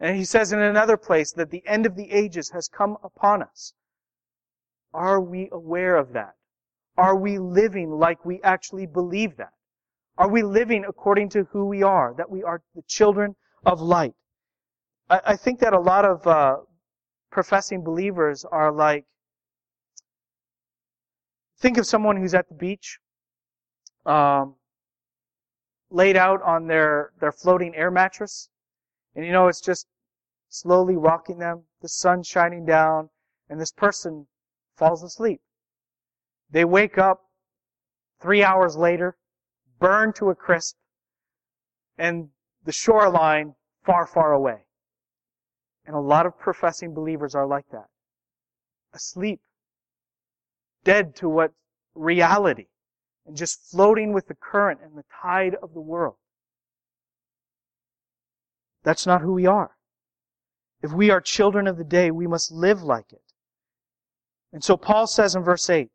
And 0.04 0.18
he 0.18 0.26
says 0.26 0.52
in 0.52 0.60
another 0.60 0.98
place 0.98 1.32
that 1.32 1.50
the 1.50 1.64
end 1.66 1.86
of 1.86 1.96
the 1.96 2.12
ages 2.12 2.52
has 2.52 2.68
come 2.68 2.98
upon 3.04 3.42
us. 3.42 3.74
Are 4.94 5.20
we 5.20 5.50
aware 5.52 5.96
of 5.96 6.14
that? 6.14 6.34
Are 6.98 7.16
we 7.16 7.40
living 7.40 7.90
like 7.90 8.24
we 8.24 8.40
actually 8.44 8.86
believe 8.86 9.38
that? 9.38 9.54
Are 10.18 10.30
we 10.30 10.44
living 10.44 10.86
according 10.86 11.30
to 11.30 11.46
who 11.46 11.66
we 11.66 11.82
are? 11.82 12.14
That 12.16 12.30
we 12.30 12.44
are 12.44 12.62
the 12.76 12.84
children 12.84 13.36
of 13.66 13.82
light? 13.82 14.14
I, 15.10 15.22
I 15.26 15.36
think 15.38 15.60
that 15.62 15.74
a 15.74 15.80
lot 15.80 16.06
of 16.06 16.28
uh, 16.28 16.58
professing 17.32 17.82
believers 17.84 18.46
are 18.46 18.72
like 18.72 19.06
Think 21.64 21.78
of 21.78 21.88
someone 21.88 22.18
who's 22.18 22.34
at 22.34 22.50
the 22.50 22.56
beach, 22.56 23.00
um, 24.06 24.56
laid 25.90 26.18
out 26.18 26.42
on 26.42 26.68
their, 26.68 27.14
their 27.22 27.32
floating 27.32 27.74
air 27.74 27.90
mattress. 27.90 28.50
And 29.16 29.26
you 29.26 29.32
know, 29.32 29.48
it's 29.48 29.62
just 29.62 29.88
slowly 30.54 30.96
rocking 30.96 31.40
them, 31.40 31.64
the 31.82 31.90
sun 31.90 32.22
shining 32.22 32.64
down, 32.64 33.10
and 33.50 33.60
this 33.60 33.72
person 33.72 34.28
falls 34.76 35.02
asleep. 35.02 35.42
They 36.52 36.64
wake 36.64 36.98
up 36.98 37.22
three 38.22 38.44
hours 38.44 38.78
later, 38.78 39.18
burned 39.80 40.16
to 40.16 40.30
a 40.30 40.36
crisp, 40.36 40.76
and 41.98 42.30
the 42.64 42.72
shoreline 42.72 43.56
far, 43.84 44.06
far 44.06 44.32
away. 44.32 44.66
And 45.86 45.96
a 45.96 46.00
lot 46.00 46.28
of 46.28 46.38
professing 46.38 46.94
believers 46.94 47.34
are 47.34 47.48
like 47.48 47.70
that. 47.72 47.88
Asleep 48.94 49.42
dead 50.84 51.16
to 51.16 51.30
what 51.30 51.52
reality 51.96 52.68
and 53.26 53.36
just 53.36 53.72
floating 53.72 54.14
with 54.14 54.28
the 54.28 54.36
current 54.36 54.82
and 54.84 54.98
the 54.98 55.06
tide 55.22 55.56
of 55.64 55.74
the 55.74 55.82
world. 55.82 56.16
That's 58.84 59.08
not 59.08 59.22
who 59.22 59.34
we 59.34 59.46
are. 59.46 59.72
If 60.84 60.92
we 60.92 61.10
are 61.10 61.22
children 61.22 61.66
of 61.66 61.78
the 61.78 61.86
day, 61.86 62.12
we 62.12 62.28
must 62.28 62.52
live 62.52 62.84
like 62.84 63.14
it. 63.14 63.24
And 64.52 64.62
so 64.62 64.76
Paul 64.76 65.08
says 65.08 65.34
in 65.34 65.42
verse 65.42 65.70
8, 65.70 65.90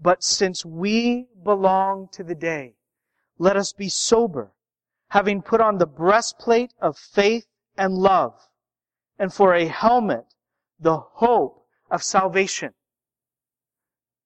But 0.00 0.24
since 0.24 0.64
we 0.64 1.28
belong 1.44 2.08
to 2.12 2.24
the 2.24 2.34
day, 2.34 2.76
let 3.36 3.58
us 3.58 3.74
be 3.74 3.90
sober, 3.90 4.54
having 5.10 5.42
put 5.42 5.60
on 5.60 5.76
the 5.76 5.86
breastplate 5.86 6.72
of 6.80 6.96
faith 6.96 7.46
and 7.76 7.92
love, 7.94 8.48
and 9.18 9.34
for 9.34 9.52
a 9.52 9.66
helmet, 9.66 10.24
the 10.80 10.96
hope 10.96 11.66
of 11.90 12.02
salvation. 12.02 12.72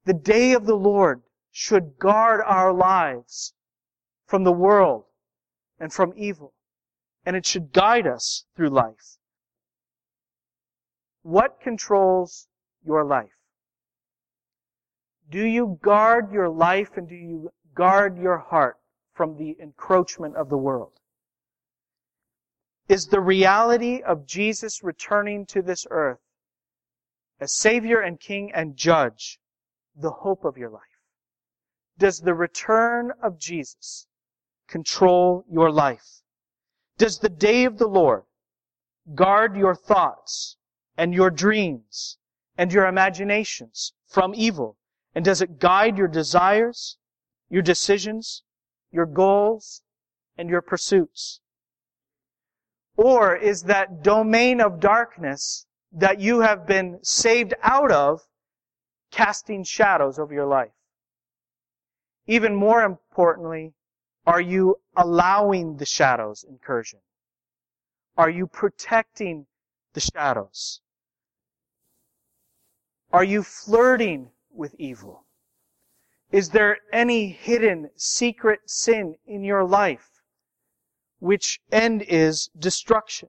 The 0.04 0.14
day 0.14 0.52
of 0.52 0.66
the 0.66 0.76
Lord 0.76 1.24
should 1.50 1.98
guard 1.98 2.42
our 2.46 2.72
lives 2.72 3.54
from 4.24 4.44
the 4.44 4.52
world 4.52 5.06
and 5.80 5.92
from 5.92 6.12
evil. 6.14 6.54
And 7.24 7.34
it 7.34 7.44
should 7.44 7.72
guide 7.72 8.06
us 8.06 8.44
through 8.54 8.70
life. 8.70 9.18
What 11.26 11.58
controls 11.60 12.46
your 12.84 13.04
life? 13.04 13.36
Do 15.28 15.44
you 15.44 15.76
guard 15.82 16.30
your 16.30 16.48
life 16.48 16.90
and 16.96 17.08
do 17.08 17.16
you 17.16 17.50
guard 17.74 18.16
your 18.16 18.38
heart 18.38 18.76
from 19.12 19.36
the 19.36 19.56
encroachment 19.60 20.36
of 20.36 20.50
the 20.50 20.56
world? 20.56 20.92
Is 22.88 23.06
the 23.06 23.20
reality 23.20 24.02
of 24.02 24.24
Jesus 24.24 24.84
returning 24.84 25.46
to 25.46 25.62
this 25.62 25.84
earth 25.90 26.20
as 27.40 27.52
Savior 27.52 27.98
and 27.98 28.20
King 28.20 28.52
and 28.52 28.76
Judge 28.76 29.40
the 29.96 30.12
hope 30.12 30.44
of 30.44 30.56
your 30.56 30.70
life? 30.70 31.00
Does 31.98 32.20
the 32.20 32.34
return 32.34 33.10
of 33.20 33.36
Jesus 33.36 34.06
control 34.68 35.44
your 35.50 35.72
life? 35.72 36.22
Does 36.98 37.18
the 37.18 37.28
day 37.28 37.64
of 37.64 37.78
the 37.78 37.88
Lord 37.88 38.22
guard 39.16 39.56
your 39.56 39.74
thoughts 39.74 40.56
and 40.96 41.14
your 41.14 41.30
dreams 41.30 42.18
and 42.56 42.72
your 42.72 42.86
imaginations 42.86 43.92
from 44.06 44.34
evil? 44.34 44.76
And 45.14 45.24
does 45.24 45.40
it 45.40 45.58
guide 45.58 45.96
your 45.96 46.08
desires, 46.08 46.98
your 47.48 47.62
decisions, 47.62 48.42
your 48.90 49.06
goals, 49.06 49.82
and 50.36 50.48
your 50.48 50.62
pursuits? 50.62 51.40
Or 52.96 53.36
is 53.36 53.64
that 53.64 54.02
domain 54.02 54.60
of 54.60 54.80
darkness 54.80 55.66
that 55.92 56.20
you 56.20 56.40
have 56.40 56.66
been 56.66 56.98
saved 57.02 57.54
out 57.62 57.92
of 57.92 58.26
casting 59.10 59.64
shadows 59.64 60.18
over 60.18 60.32
your 60.32 60.46
life? 60.46 60.72
Even 62.26 62.54
more 62.54 62.82
importantly, 62.82 63.72
are 64.26 64.40
you 64.40 64.80
allowing 64.96 65.76
the 65.76 65.86
shadows 65.86 66.44
incursion? 66.48 66.98
Are 68.16 68.30
you 68.30 68.46
protecting 68.46 69.46
the 69.92 70.00
shadows? 70.00 70.80
Are 73.12 73.24
you 73.24 73.42
flirting 73.42 74.30
with 74.50 74.74
evil? 74.78 75.24
Is 76.32 76.50
there 76.50 76.78
any 76.92 77.28
hidden 77.28 77.90
secret 77.96 78.68
sin 78.68 79.16
in 79.26 79.44
your 79.44 79.64
life 79.64 80.22
which 81.18 81.60
end 81.70 82.02
is 82.02 82.50
destruction? 82.58 83.28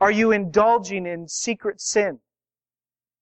Are 0.00 0.10
you 0.10 0.30
indulging 0.30 1.06
in 1.06 1.28
secret 1.28 1.80
sin? 1.80 2.20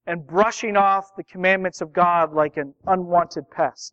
and 0.07 0.27
brushing 0.27 0.77
off 0.77 1.17
the 1.17 1.25
commandments 1.25 1.81
of 1.81 1.93
God 1.93 2.33
like 2.33 2.57
an 2.57 2.75
unwanted 2.87 3.51
pest. 3.51 3.93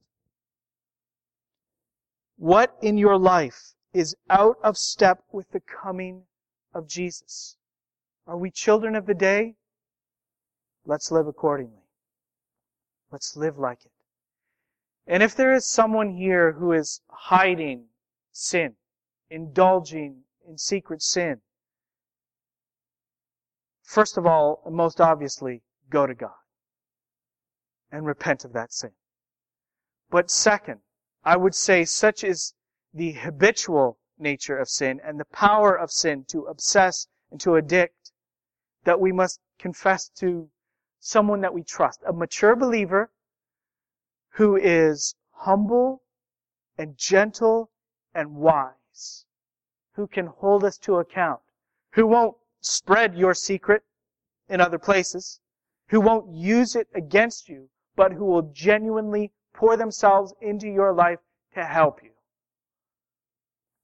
What 2.37 2.77
in 2.81 2.97
your 2.97 3.17
life 3.17 3.73
is 3.93 4.15
out 4.29 4.57
of 4.63 4.77
step 4.77 5.23
with 5.31 5.49
the 5.51 5.61
coming 5.61 6.23
of 6.73 6.87
Jesus? 6.87 7.57
Are 8.27 8.37
we 8.37 8.51
children 8.51 8.95
of 8.95 9.07
the 9.07 9.13
day? 9.13 9.55
Let's 10.85 11.11
live 11.11 11.27
accordingly. 11.27 11.83
Let's 13.11 13.37
live 13.37 13.57
like 13.57 13.85
it. 13.85 13.91
And 15.05 15.21
if 15.21 15.35
there 15.35 15.53
is 15.53 15.67
someone 15.67 16.09
here 16.09 16.53
who 16.53 16.71
is 16.71 17.01
hiding 17.09 17.85
sin, 18.31 18.75
indulging 19.29 20.23
in 20.47 20.57
secret 20.57 21.01
sin, 21.01 21.41
first 23.81 24.17
of 24.17 24.25
all, 24.25 24.61
and 24.65 24.75
most 24.75 24.99
obviously, 24.99 25.61
go 25.89 26.07
to 26.07 26.15
God 26.15 26.31
and 27.91 28.05
repent 28.05 28.43
of 28.43 28.53
that 28.53 28.73
sin. 28.73 28.91
But 30.09 30.31
second, 30.31 30.81
I 31.23 31.37
would 31.37 31.55
say 31.55 31.85
such 31.85 32.23
is 32.23 32.53
the 32.93 33.13
habitual 33.13 33.99
nature 34.17 34.57
of 34.57 34.69
sin 34.69 34.99
and 35.03 35.19
the 35.19 35.25
power 35.25 35.75
of 35.77 35.91
sin 35.91 36.25
to 36.25 36.45
obsess 36.45 37.07
and 37.31 37.39
to 37.41 37.55
addict 37.55 38.11
that 38.83 38.99
we 38.99 39.11
must 39.11 39.39
confess 39.59 40.09
to 40.09 40.49
someone 41.03 41.41
that 41.41 41.53
we 41.53 41.61
trust, 41.61 42.01
a 42.07 42.13
mature 42.13 42.55
believer 42.55 43.11
who 44.35 44.55
is 44.55 45.15
humble 45.31 46.01
and 46.77 46.97
gentle 46.97 47.69
and 48.15 48.33
wise, 48.35 49.25
who 49.95 50.07
can 50.07 50.27
hold 50.27 50.63
us 50.63 50.77
to 50.77 50.95
account, 50.95 51.41
who 51.91 52.07
won't 52.07 52.37
spread 52.61 53.15
your 53.15 53.33
secret 53.33 53.83
in 54.47 54.61
other 54.61 54.79
places, 54.79 55.41
who 55.89 55.99
won't 55.99 56.33
use 56.33 56.73
it 56.73 56.87
against 56.95 57.49
you, 57.49 57.69
but 57.97 58.13
who 58.13 58.23
will 58.23 58.53
genuinely 58.53 59.33
pour 59.53 59.75
themselves 59.75 60.33
into 60.41 60.67
your 60.67 60.93
life 60.93 61.19
to 61.53 61.65
help 61.65 62.01
you. 62.01 62.11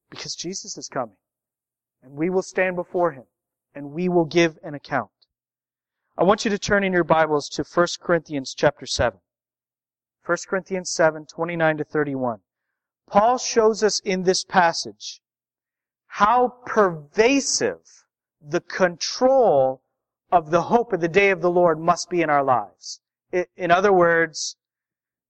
Because 0.10 0.36
Jesus 0.36 0.78
is 0.78 0.88
coming, 0.88 1.18
and 2.02 2.14
we 2.14 2.30
will 2.30 2.42
stand 2.42 2.78
before 2.78 3.12
him, 3.12 3.26
and 3.76 3.92
we 3.92 4.08
will 4.08 4.26
give 4.26 4.58
an 4.64 4.74
account. 4.74 5.12
I 6.20 6.24
want 6.24 6.44
you 6.44 6.52
to 6.52 6.60
turn 6.60 6.84
in 6.84 6.92
your 6.92 7.06
Bibles 7.06 7.48
to 7.48 7.64
1 7.64 7.88
Corinthians 8.02 8.54
chapter 8.54 8.86
7. 8.86 9.22
1 10.26 10.38
Corinthians 10.50 10.90
7, 10.90 11.26
29 11.26 11.78
to 11.78 11.84
31. 11.86 12.40
Paul 13.08 13.38
shows 13.38 13.84
us 13.84 14.02
in 14.02 14.24
this 14.24 14.44
passage 14.44 15.22
how 16.08 16.56
pervasive 16.66 18.04
the 18.42 18.60
control 18.60 19.82
of 20.30 20.52
the 20.52 20.64
hope 20.64 20.92
of 20.92 21.00
the 21.00 21.08
day 21.08 21.30
of 21.30 21.40
the 21.40 21.50
Lord 21.50 21.80
must 21.80 22.10
be 22.10 22.22
in 22.22 22.30
our 22.30 22.44
lives. 22.44 23.00
In 23.56 23.72
other 23.72 23.94
words, 23.94 24.58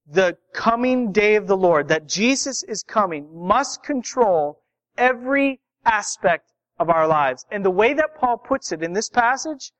the 0.07 0.39
coming 0.53 1.11
day 1.11 1.35
of 1.35 1.45
the 1.45 1.57
Lord, 1.57 1.87
that 1.89 2.07
Jesus 2.07 2.63
is 2.63 2.81
coming, 2.81 3.29
must 3.31 3.83
control 3.83 4.63
every 4.97 5.59
aspect 5.85 6.51
of 6.79 6.89
our 6.89 7.05
lives. 7.05 7.45
And 7.51 7.63
the 7.63 7.69
way 7.69 7.93
that 7.93 8.15
Paul 8.15 8.39
puts 8.39 8.71
it 8.71 8.81
in 8.81 8.93
this 8.93 9.09
passage, 9.09 9.71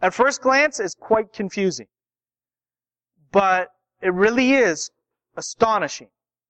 at 0.00 0.14
first 0.14 0.42
glance, 0.42 0.80
is 0.80 0.94
quite 0.94 1.32
confusing. 1.32 1.86
But 3.32 3.68
it 4.00 4.12
really 4.12 4.54
is 4.54 4.90
astonishing, 5.36 6.08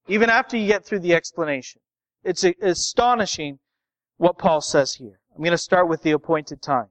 even 0.09 0.31
after 0.31 0.57
you 0.57 0.67
get 0.67 0.85
through 0.85 1.01
the 1.01 1.15
explanation. 1.15 1.81
It's 2.23 2.45
astonishing 2.45 3.59
what 4.17 4.39
Paul 4.39 4.61
says 4.61 4.95
here. 4.95 5.21
I'm 5.35 5.43
going 5.43 5.51
to 5.51 5.59
start 5.59 5.89
with 5.89 6.03
the 6.03 6.13
appointed 6.13 6.63
time. 6.63 6.89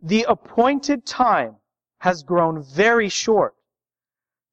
The 0.00 0.24
appointed 0.28 1.04
time 1.04 1.56
has 1.98 2.22
grown 2.22 2.62
very 2.62 3.08
short. 3.08 3.54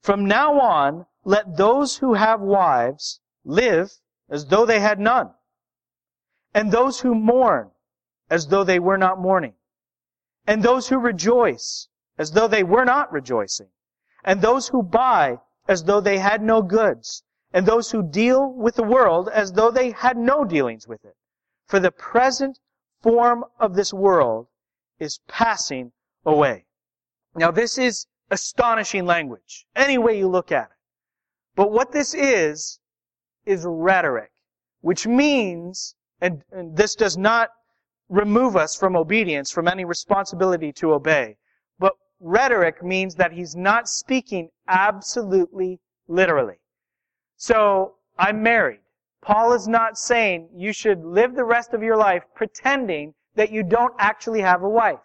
From 0.01 0.25
now 0.25 0.59
on, 0.59 1.05
let 1.23 1.57
those 1.57 1.97
who 1.97 2.13
have 2.13 2.41
wives 2.41 3.19
live 3.43 3.91
as 4.29 4.47
though 4.47 4.65
they 4.65 4.79
had 4.79 4.99
none, 4.99 5.31
and 6.53 6.71
those 6.71 6.99
who 7.01 7.13
mourn 7.13 7.71
as 8.29 8.47
though 8.47 8.63
they 8.63 8.79
were 8.79 8.97
not 8.97 9.19
mourning, 9.19 9.53
and 10.47 10.63
those 10.63 10.87
who 10.89 10.97
rejoice 10.97 11.87
as 12.17 12.31
though 12.31 12.47
they 12.47 12.63
were 12.63 12.85
not 12.85 13.11
rejoicing, 13.11 13.69
and 14.23 14.41
those 14.41 14.69
who 14.69 14.81
buy 14.81 15.39
as 15.67 15.83
though 15.83 16.01
they 16.01 16.17
had 16.17 16.41
no 16.41 16.61
goods, 16.61 17.23
and 17.53 17.65
those 17.65 17.91
who 17.91 18.03
deal 18.03 18.51
with 18.51 18.75
the 18.75 18.83
world 18.83 19.29
as 19.29 19.53
though 19.53 19.71
they 19.71 19.91
had 19.91 20.17
no 20.17 20.45
dealings 20.45 20.87
with 20.87 21.03
it. 21.03 21.15
For 21.65 21.79
the 21.79 21.91
present 21.91 22.59
form 23.01 23.45
of 23.59 23.75
this 23.75 23.93
world 23.93 24.47
is 24.99 25.19
passing 25.27 25.91
away. 26.25 26.65
Now 27.35 27.51
this 27.51 27.77
is 27.77 28.07
astonishing 28.31 29.05
language, 29.05 29.65
any 29.75 29.97
way 29.97 30.17
you 30.17 30.27
look 30.27 30.51
at 30.51 30.65
it. 30.65 30.77
But 31.55 31.71
what 31.71 31.91
this 31.91 32.13
is, 32.13 32.79
is 33.45 33.65
rhetoric, 33.65 34.31
which 34.81 35.07
means, 35.07 35.95
and, 36.19 36.43
and 36.51 36.75
this 36.75 36.95
does 36.95 37.17
not 37.17 37.49
remove 38.09 38.55
us 38.55 38.75
from 38.75 38.95
obedience, 38.95 39.51
from 39.51 39.67
any 39.67 39.85
responsibility 39.85 40.71
to 40.73 40.93
obey, 40.93 41.37
but 41.79 41.93
rhetoric 42.19 42.83
means 42.83 43.15
that 43.15 43.31
he's 43.31 43.55
not 43.55 43.87
speaking 43.87 44.49
absolutely 44.67 45.79
literally. 46.07 46.59
So, 47.37 47.95
I'm 48.17 48.41
married. 48.41 48.79
Paul 49.21 49.53
is 49.53 49.67
not 49.67 49.97
saying 49.97 50.49
you 50.53 50.71
should 50.71 51.03
live 51.03 51.35
the 51.35 51.43
rest 51.43 51.73
of 51.73 51.83
your 51.83 51.97
life 51.97 52.23
pretending 52.33 53.13
that 53.35 53.51
you 53.51 53.63
don't 53.63 53.93
actually 53.99 54.41
have 54.41 54.63
a 54.63 54.69
wife. 54.69 54.99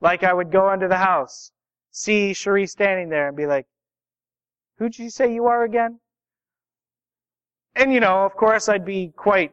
Like 0.00 0.24
I 0.24 0.32
would 0.32 0.50
go 0.50 0.72
into 0.72 0.88
the 0.88 0.96
house 0.96 1.52
see 1.92 2.32
Cherie 2.32 2.66
standing 2.66 3.10
there 3.10 3.28
and 3.28 3.36
be 3.36 3.46
like, 3.46 3.66
who'd 4.78 4.98
you 4.98 5.10
say 5.10 5.32
you 5.32 5.46
are 5.46 5.62
again? 5.62 6.00
And 7.76 7.92
you 7.92 8.00
know, 8.00 8.24
of 8.24 8.34
course, 8.34 8.68
I'd 8.68 8.84
be 8.84 9.12
quite 9.14 9.52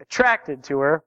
attracted 0.00 0.64
to 0.64 0.78
her. 0.78 1.04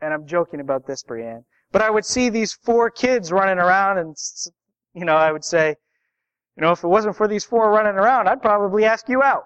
And 0.00 0.14
I'm 0.14 0.26
joking 0.26 0.60
about 0.60 0.86
this, 0.86 1.02
Brienne. 1.02 1.44
But 1.72 1.82
I 1.82 1.90
would 1.90 2.04
see 2.04 2.28
these 2.28 2.52
four 2.52 2.90
kids 2.90 3.32
running 3.32 3.58
around 3.58 3.98
and, 3.98 4.16
you 4.94 5.04
know, 5.04 5.16
I 5.16 5.32
would 5.32 5.44
say, 5.44 5.76
you 6.56 6.62
know, 6.62 6.72
if 6.72 6.82
it 6.82 6.88
wasn't 6.88 7.16
for 7.16 7.28
these 7.28 7.44
four 7.44 7.70
running 7.70 7.94
around, 7.94 8.28
I'd 8.28 8.42
probably 8.42 8.84
ask 8.84 9.08
you 9.08 9.22
out. 9.22 9.44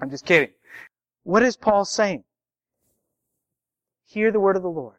I'm 0.00 0.10
just 0.10 0.26
kidding. 0.26 0.50
What 1.22 1.42
is 1.42 1.56
Paul 1.56 1.84
saying? 1.84 2.24
Hear 4.06 4.30
the 4.30 4.40
word 4.40 4.56
of 4.56 4.62
the 4.62 4.68
Lord. 4.68 4.96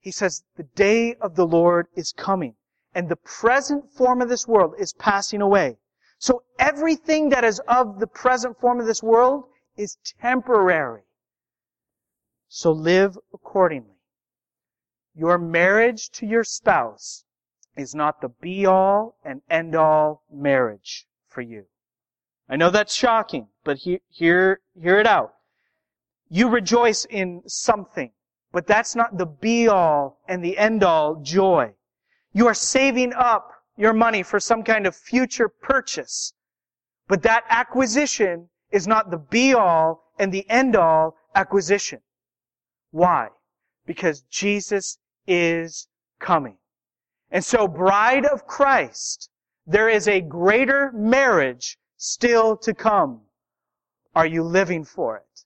He 0.00 0.10
says, 0.10 0.42
the 0.56 0.64
day 0.64 1.14
of 1.14 1.36
the 1.36 1.46
Lord 1.46 1.86
is 1.94 2.12
coming 2.12 2.54
and 2.94 3.08
the 3.08 3.16
present 3.16 3.90
form 3.92 4.20
of 4.20 4.28
this 4.28 4.46
world 4.46 4.74
is 4.78 4.92
passing 4.92 5.40
away. 5.40 5.78
So 6.18 6.42
everything 6.58 7.30
that 7.30 7.44
is 7.44 7.60
of 7.66 7.98
the 8.00 8.06
present 8.06 8.60
form 8.60 8.80
of 8.80 8.86
this 8.86 9.02
world 9.02 9.44
is 9.76 9.96
temporary. 10.20 11.02
So 12.54 12.70
live 12.70 13.18
accordingly. 13.32 13.96
Your 15.14 15.38
marriage 15.38 16.10
to 16.10 16.26
your 16.26 16.44
spouse 16.44 17.24
is 17.78 17.94
not 17.94 18.20
the 18.20 18.28
be 18.28 18.66
all 18.66 19.16
and 19.24 19.40
end 19.48 19.74
all 19.74 20.22
marriage 20.30 21.06
for 21.26 21.40
you. 21.40 21.64
I 22.50 22.56
know 22.56 22.68
that's 22.68 22.94
shocking, 22.94 23.48
but 23.64 23.78
hear, 23.78 24.00
hear, 24.10 24.60
hear 24.78 25.00
it 25.00 25.06
out. 25.06 25.32
You 26.28 26.50
rejoice 26.50 27.06
in 27.06 27.42
something, 27.46 28.12
but 28.52 28.66
that's 28.66 28.94
not 28.94 29.16
the 29.16 29.24
be 29.24 29.66
all 29.66 30.20
and 30.28 30.44
the 30.44 30.58
end 30.58 30.84
all 30.84 31.22
joy. 31.22 31.72
You 32.34 32.48
are 32.48 32.54
saving 32.54 33.14
up 33.14 33.50
your 33.78 33.94
money 33.94 34.22
for 34.22 34.38
some 34.38 34.62
kind 34.62 34.86
of 34.86 34.94
future 34.94 35.48
purchase. 35.48 36.34
But 37.08 37.22
that 37.22 37.46
acquisition 37.48 38.50
is 38.70 38.86
not 38.86 39.10
the 39.10 39.16
be 39.16 39.54
all 39.54 40.12
and 40.18 40.30
the 40.30 40.48
end 40.50 40.76
all 40.76 41.16
acquisition. 41.34 42.02
Why? 42.92 43.30
Because 43.86 44.22
Jesus 44.30 44.98
is 45.26 45.88
coming. 46.20 46.58
And 47.30 47.44
so, 47.44 47.66
bride 47.66 48.26
of 48.26 48.46
Christ, 48.46 49.30
there 49.66 49.88
is 49.88 50.06
a 50.06 50.20
greater 50.20 50.92
marriage 50.92 51.78
still 51.96 52.56
to 52.58 52.74
come. 52.74 53.22
Are 54.14 54.26
you 54.26 54.42
living 54.42 54.84
for 54.84 55.16
it? 55.16 55.44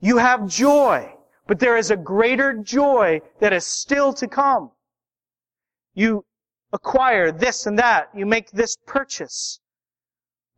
You 0.00 0.18
have 0.18 0.46
joy, 0.46 1.14
but 1.46 1.58
there 1.58 1.78
is 1.78 1.90
a 1.90 1.96
greater 1.96 2.52
joy 2.54 3.22
that 3.40 3.52
is 3.52 3.66
still 3.66 4.12
to 4.14 4.28
come. 4.28 4.70
You 5.94 6.24
acquire 6.72 7.32
this 7.32 7.66
and 7.66 7.78
that. 7.78 8.10
You 8.14 8.26
make 8.26 8.50
this 8.50 8.76
purchase. 8.86 9.60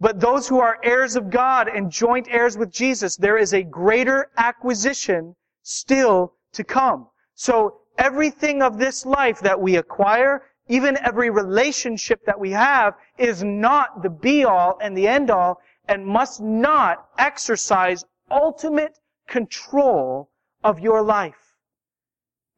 But 0.00 0.18
those 0.18 0.48
who 0.48 0.58
are 0.58 0.80
heirs 0.82 1.14
of 1.14 1.30
God 1.30 1.68
and 1.68 1.90
joint 1.90 2.26
heirs 2.28 2.58
with 2.58 2.72
Jesus, 2.72 3.16
there 3.16 3.38
is 3.38 3.54
a 3.54 3.62
greater 3.62 4.30
acquisition 4.36 5.36
still 5.62 6.34
to 6.52 6.64
come. 6.64 7.08
So 7.34 7.78
everything 7.98 8.62
of 8.62 8.78
this 8.78 9.06
life 9.06 9.40
that 9.40 9.60
we 9.60 9.76
acquire, 9.76 10.42
even 10.68 10.96
every 10.98 11.30
relationship 11.30 12.24
that 12.26 12.38
we 12.38 12.50
have, 12.50 12.94
is 13.18 13.42
not 13.42 14.02
the 14.02 14.10
be 14.10 14.44
all 14.44 14.78
and 14.80 14.96
the 14.96 15.08
end 15.08 15.30
all 15.30 15.60
and 15.88 16.06
must 16.06 16.40
not 16.40 17.08
exercise 17.18 18.04
ultimate 18.30 18.98
control 19.28 20.30
of 20.64 20.80
your 20.80 21.02
life. 21.02 21.56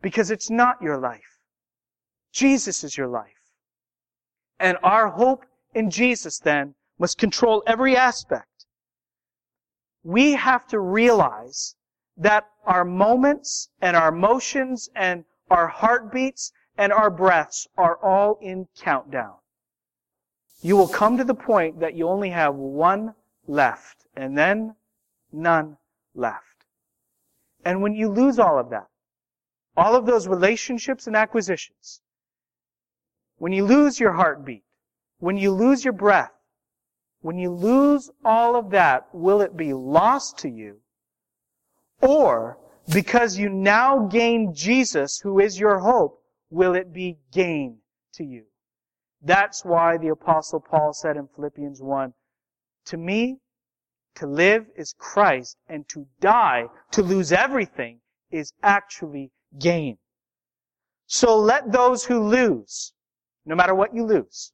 Because 0.02 0.30
it's 0.30 0.50
not 0.50 0.80
your 0.82 0.98
life. 0.98 1.38
Jesus 2.32 2.84
is 2.84 2.96
your 2.96 3.08
life. 3.08 3.30
And 4.60 4.76
our 4.82 5.08
hope 5.08 5.46
in 5.74 5.90
Jesus 5.90 6.38
then 6.38 6.74
must 6.98 7.18
control 7.18 7.62
every 7.66 7.96
aspect. 7.96 8.66
we 10.04 10.32
have 10.32 10.66
to 10.68 10.78
realize 10.78 11.74
that 12.16 12.48
our 12.64 12.84
moments 12.84 13.68
and 13.80 13.96
our 13.96 14.12
motions 14.12 14.88
and 14.94 15.24
our 15.50 15.66
heartbeats 15.68 16.52
and 16.76 16.92
our 16.92 17.10
breaths 17.10 17.68
are 17.76 17.96
all 18.02 18.38
in 18.40 18.68
countdown. 18.76 19.34
You 20.62 20.76
will 20.76 20.88
come 20.88 21.18
to 21.18 21.24
the 21.24 21.34
point 21.34 21.80
that 21.80 21.94
you 21.94 22.08
only 22.08 22.30
have 22.30 22.54
one 22.54 23.14
left 23.46 24.06
and 24.16 24.36
then 24.36 24.74
none 25.32 25.76
left. 26.14 26.64
And 27.64 27.82
when 27.82 27.94
you 27.94 28.08
lose 28.08 28.38
all 28.38 28.58
of 28.58 28.70
that, 28.70 28.88
all 29.76 29.96
of 29.96 30.06
those 30.06 30.28
relationships 30.28 31.06
and 31.06 31.16
acquisitions, 31.16 32.00
when 33.38 33.52
you 33.52 33.64
lose 33.64 33.98
your 33.98 34.12
heartbeat, 34.12 34.64
when 35.18 35.36
you 35.36 35.50
lose 35.50 35.84
your 35.84 35.92
breath, 35.92 36.32
when 37.20 37.38
you 37.38 37.50
lose 37.50 38.10
all 38.24 38.54
of 38.54 38.70
that, 38.70 39.08
will 39.12 39.40
it 39.40 39.56
be 39.56 39.72
lost 39.72 40.38
to 40.38 40.48
you? 40.48 40.80
Or, 42.00 42.58
because 42.92 43.38
you 43.38 43.48
now 43.48 44.06
gain 44.06 44.54
Jesus, 44.54 45.20
who 45.20 45.40
is 45.40 45.58
your 45.58 45.78
hope, 45.78 46.22
will 46.50 46.74
it 46.74 46.92
be 46.92 47.18
gain 47.32 47.78
to 48.14 48.24
you? 48.24 48.44
That's 49.22 49.64
why 49.64 49.96
the 49.96 50.08
apostle 50.08 50.60
Paul 50.60 50.92
said 50.92 51.16
in 51.16 51.28
Philippians 51.34 51.80
1, 51.80 52.12
to 52.86 52.96
me, 52.96 53.38
to 54.16 54.26
live 54.26 54.66
is 54.76 54.94
Christ, 54.98 55.56
and 55.68 55.88
to 55.88 56.06
die, 56.20 56.66
to 56.92 57.02
lose 57.02 57.32
everything, 57.32 58.00
is 58.30 58.52
actually 58.62 59.32
gain. 59.58 59.98
So 61.06 61.36
let 61.36 61.72
those 61.72 62.04
who 62.04 62.20
lose, 62.20 62.92
no 63.44 63.54
matter 63.54 63.74
what 63.74 63.94
you 63.94 64.04
lose, 64.04 64.52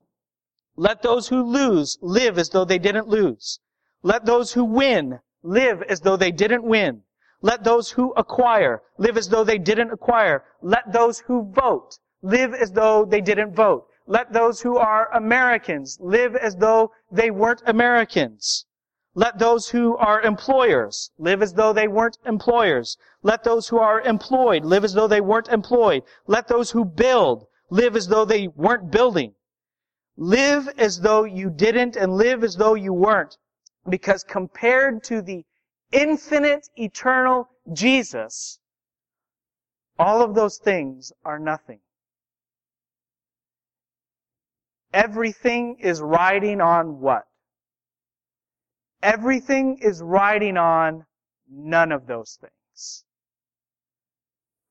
let 0.76 1.03
those 1.03 1.29
who 1.29 1.42
lose 1.42 1.98
live 2.00 2.38
as 2.38 2.50
though 2.50 2.64
they 2.64 2.79
didn't 2.79 3.09
lose. 3.09 3.61
Let 4.03 4.24
those 4.24 4.53
who 4.53 4.64
win 4.64 5.20
live 5.42 5.83
as 5.83 6.00
though 6.00 6.16
they 6.16 6.33
didn't 6.33 6.64
win. 6.64 7.03
Let 7.42 7.64
those 7.64 7.90
who 7.90 8.12
acquire 8.18 8.83
live 8.98 9.16
as 9.16 9.29
though 9.29 9.44
they 9.44 9.59
didn't 9.59 9.92
acquire. 9.92 10.44
Let 10.61 10.92
those 10.92 11.20
who 11.20 11.50
vote 11.50 11.98
live 12.22 12.53
as 12.53 12.72
though 12.72 13.05
they 13.07 13.22
didn't 13.22 13.55
vote. 13.55 13.87
Let 14.07 14.33
those 14.33 14.61
who 14.61 14.76
are 14.76 15.09
Americans 15.14 15.96
live 16.00 16.37
as 16.37 16.57
though 16.57 16.92
they 17.11 17.31
weren't 17.31 17.62
Americans. 17.66 18.66
Let 19.14 19.38
those 19.38 19.70
who 19.70 19.96
are 19.96 20.20
employers 20.20 21.11
live 21.18 21.42
as 21.42 21.55
though 21.55 21.72
they 21.72 21.88
weren't 21.88 22.18
employers. 22.26 22.98
Let 23.22 23.42
those 23.42 23.68
who 23.68 23.79
are 23.79 24.00
employed 24.03 24.64
live 24.64 24.85
as 24.85 24.94
though 24.94 25.09
they 25.09 25.20
weren't 25.20 25.48
employed. 25.48 26.03
Let 26.26 26.46
those 26.48 26.70
who 26.70 26.85
build 26.85 27.46
live 27.70 27.96
as 27.96 28.09
though 28.09 28.24
they 28.24 28.48
weren't 28.48 28.90
building. 28.90 29.35
Live 30.16 30.68
as 30.76 31.00
though 31.00 31.24
you 31.24 31.48
didn't 31.50 31.96
and 31.96 32.12
live 32.12 32.44
as 32.44 32.57
though 32.57 32.74
you 32.74 32.92
weren't. 32.92 33.38
Because 33.88 34.22
compared 34.24 35.03
to 35.05 35.22
the 35.22 35.44
infinite, 35.92 36.68
eternal 36.76 37.48
Jesus, 37.72 38.59
all 39.98 40.22
of 40.22 40.35
those 40.35 40.59
things 40.59 41.12
are 41.24 41.38
nothing. 41.38 41.81
Everything 44.92 45.76
is 45.81 46.00
riding 46.00 46.61
on 46.61 47.00
what? 47.00 47.24
Everything 49.03 49.79
is 49.81 50.03
riding 50.03 50.57
on 50.57 51.07
none 51.50 51.92
of 51.92 52.07
those 52.07 52.38
things. 52.40 53.05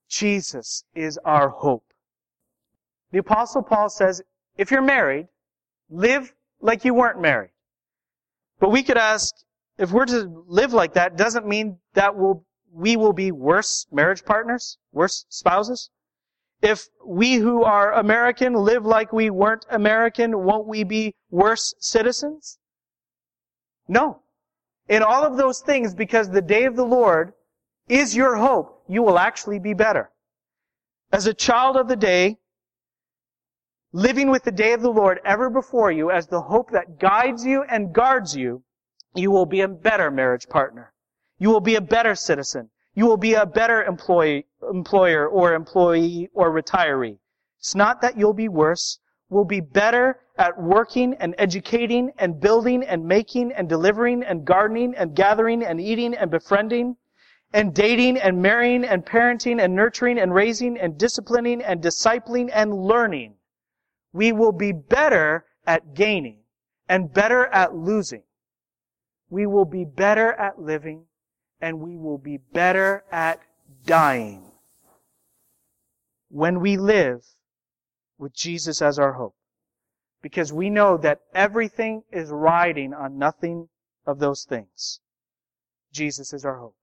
Jesus 0.08 0.84
is 0.94 1.18
our 1.24 1.48
hope. 1.48 1.84
The 3.12 3.18
apostle 3.18 3.62
Paul 3.62 3.88
says, 3.88 4.22
if 4.56 4.70
you're 4.70 4.82
married, 4.82 5.28
live 5.88 6.34
like 6.60 6.84
you 6.84 6.94
weren't 6.94 7.20
married. 7.20 7.50
But 8.58 8.70
we 8.70 8.82
could 8.82 8.98
ask, 8.98 9.34
if 9.80 9.92
we're 9.92 10.04
to 10.04 10.44
live 10.46 10.74
like 10.74 10.92
that, 10.92 11.16
doesn't 11.16 11.46
mean 11.46 11.78
that 11.94 12.14
will 12.14 12.44
we 12.72 12.96
will 12.96 13.14
be 13.14 13.32
worse 13.32 13.86
marriage 13.90 14.24
partners, 14.24 14.76
worse 14.92 15.24
spouses? 15.30 15.90
If 16.60 16.88
we 17.04 17.36
who 17.36 17.64
are 17.64 17.94
American 17.94 18.52
live 18.52 18.84
like 18.84 19.10
we 19.10 19.30
weren't 19.30 19.64
American, 19.70 20.44
won't 20.44 20.66
we 20.66 20.84
be 20.84 21.14
worse 21.30 21.74
citizens? 21.78 22.58
No. 23.88 24.20
In 24.86 25.02
all 25.02 25.24
of 25.24 25.38
those 25.38 25.60
things, 25.60 25.94
because 25.94 26.28
the 26.28 26.42
day 26.42 26.64
of 26.64 26.76
the 26.76 26.84
Lord 26.84 27.32
is 27.88 28.14
your 28.14 28.36
hope, 28.36 28.84
you 28.86 29.02
will 29.02 29.18
actually 29.18 29.58
be 29.58 29.72
better. 29.72 30.10
As 31.10 31.26
a 31.26 31.34
child 31.34 31.76
of 31.76 31.88
the 31.88 31.96
day, 31.96 32.36
living 33.92 34.30
with 34.30 34.44
the 34.44 34.52
day 34.52 34.74
of 34.74 34.82
the 34.82 34.92
Lord 34.92 35.20
ever 35.24 35.48
before 35.48 35.90
you 35.90 36.10
as 36.10 36.26
the 36.26 36.42
hope 36.42 36.70
that 36.70 37.00
guides 37.00 37.46
you 37.46 37.62
and 37.62 37.94
guards 37.94 38.36
you, 38.36 38.62
you 39.14 39.30
will 39.30 39.46
be 39.46 39.60
a 39.60 39.68
better 39.68 40.10
marriage 40.10 40.48
partner. 40.48 40.92
You 41.38 41.50
will 41.50 41.60
be 41.60 41.74
a 41.74 41.80
better 41.80 42.14
citizen. 42.14 42.70
You 42.94 43.06
will 43.06 43.16
be 43.16 43.34
a 43.34 43.46
better 43.46 43.82
employee, 43.82 44.46
employer 44.72 45.26
or 45.26 45.54
employee 45.54 46.28
or 46.34 46.50
retiree. 46.50 47.18
It's 47.58 47.74
not 47.74 48.00
that 48.02 48.16
you'll 48.18 48.34
be 48.34 48.48
worse 48.48 48.98
We'll 49.30 49.44
be 49.44 49.60
better 49.60 50.18
at 50.36 50.60
working 50.60 51.14
and 51.14 51.36
educating 51.38 52.10
and 52.18 52.40
building 52.40 52.82
and 52.82 53.06
making 53.06 53.52
and 53.52 53.68
delivering 53.68 54.24
and 54.24 54.44
gardening 54.44 54.92
and 54.96 55.14
gathering 55.14 55.62
and 55.62 55.80
eating 55.80 56.16
and 56.16 56.32
befriending 56.32 56.96
and 57.52 57.72
dating 57.72 58.18
and 58.18 58.42
marrying 58.42 58.84
and 58.84 59.06
parenting 59.06 59.62
and 59.62 59.76
nurturing 59.76 60.18
and 60.18 60.34
raising 60.34 60.76
and 60.76 60.98
disciplining 60.98 61.62
and 61.62 61.80
discipling 61.80 62.50
and 62.52 62.74
learning. 62.74 63.36
We 64.12 64.32
will 64.32 64.52
be 64.52 64.72
better 64.72 65.44
at 65.64 65.94
gaining 65.94 66.40
and 66.88 67.14
better 67.14 67.46
at 67.46 67.76
losing. 67.76 68.24
We 69.30 69.46
will 69.46 69.64
be 69.64 69.84
better 69.84 70.32
at 70.32 70.60
living 70.60 71.06
and 71.60 71.80
we 71.80 71.96
will 71.96 72.18
be 72.18 72.38
better 72.52 73.04
at 73.10 73.40
dying 73.84 74.50
when 76.28 76.60
we 76.60 76.76
live 76.76 77.24
with 78.18 78.34
Jesus 78.34 78.82
as 78.82 78.98
our 78.98 79.14
hope. 79.14 79.34
Because 80.22 80.52
we 80.52 80.68
know 80.68 80.96
that 80.98 81.20
everything 81.34 82.02
is 82.12 82.30
riding 82.30 82.92
on 82.92 83.16
nothing 83.16 83.68
of 84.06 84.18
those 84.18 84.44
things. 84.44 85.00
Jesus 85.92 86.32
is 86.32 86.44
our 86.44 86.58
hope. 86.58 86.76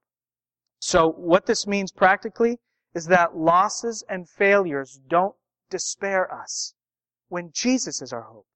So 0.80 1.10
what 1.10 1.46
this 1.46 1.66
means 1.66 1.92
practically 1.92 2.58
is 2.94 3.06
that 3.06 3.36
losses 3.36 4.02
and 4.08 4.28
failures 4.28 4.98
don't 5.08 5.36
despair 5.70 6.32
us 6.32 6.74
when 7.28 7.50
Jesus 7.52 8.00
is 8.00 8.12
our 8.12 8.22
hope. 8.22 8.46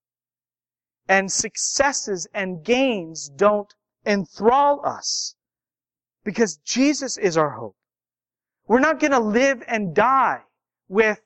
And 1.09 1.31
successes 1.31 2.27
and 2.33 2.65
gains 2.65 3.29
don't 3.29 3.75
enthrall 4.07 4.85
us 4.85 5.35
because 6.25 6.57
Jesus 6.59 7.19
is 7.19 7.37
our 7.37 7.51
hope. 7.51 7.77
We're 8.67 8.81
not 8.81 9.01
going 9.01 9.13
to 9.13 9.21
live 9.21 9.63
and 9.67 9.95
die 9.95 10.41
with 10.89 11.21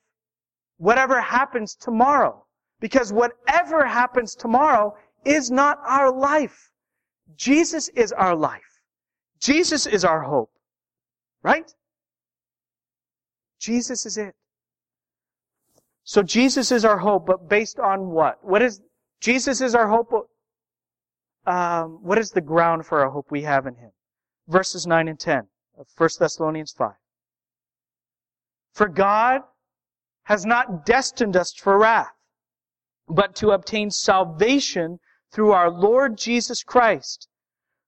whatever 0.78 1.20
happens 1.20 1.74
tomorrow. 1.74 2.44
Because 2.80 3.12
whatever 3.12 3.86
happens 3.86 4.34
tomorrow 4.34 4.96
is 5.24 5.50
not 5.50 5.78
our 5.86 6.12
life. 6.12 6.70
Jesus 7.36 7.88
is 7.88 8.12
our 8.12 8.36
life. 8.36 8.82
Jesus 9.40 9.86
is 9.86 10.04
our 10.04 10.22
hope. 10.22 10.50
Right? 11.42 11.72
Jesus 13.58 14.06
is 14.06 14.18
it. 14.18 14.34
So 16.04 16.22
Jesus 16.22 16.70
is 16.70 16.84
our 16.84 16.98
hope, 16.98 17.26
but 17.26 17.48
based 17.48 17.80
on 17.80 18.10
what? 18.10 18.38
What 18.42 18.62
is, 18.62 18.80
Jesus 19.20 19.60
is 19.60 19.74
our 19.74 19.88
hope. 19.88 20.30
Um, 21.46 22.00
what 22.02 22.18
is 22.18 22.32
the 22.32 22.40
ground 22.40 22.86
for 22.86 23.00
our 23.00 23.10
hope 23.10 23.30
we 23.30 23.42
have 23.42 23.66
in 23.66 23.76
Him? 23.76 23.92
Verses 24.48 24.86
9 24.86 25.08
and 25.08 25.18
10 25.18 25.48
of 25.78 25.86
1 25.96 26.08
Thessalonians 26.18 26.72
5. 26.72 26.92
For 28.74 28.88
God 28.88 29.42
has 30.24 30.44
not 30.44 30.84
destined 30.84 31.36
us 31.36 31.54
for 31.54 31.78
wrath, 31.78 32.12
but 33.08 33.36
to 33.36 33.50
obtain 33.50 33.90
salvation 33.90 34.98
through 35.30 35.52
our 35.52 35.70
Lord 35.70 36.18
Jesus 36.18 36.62
Christ, 36.62 37.28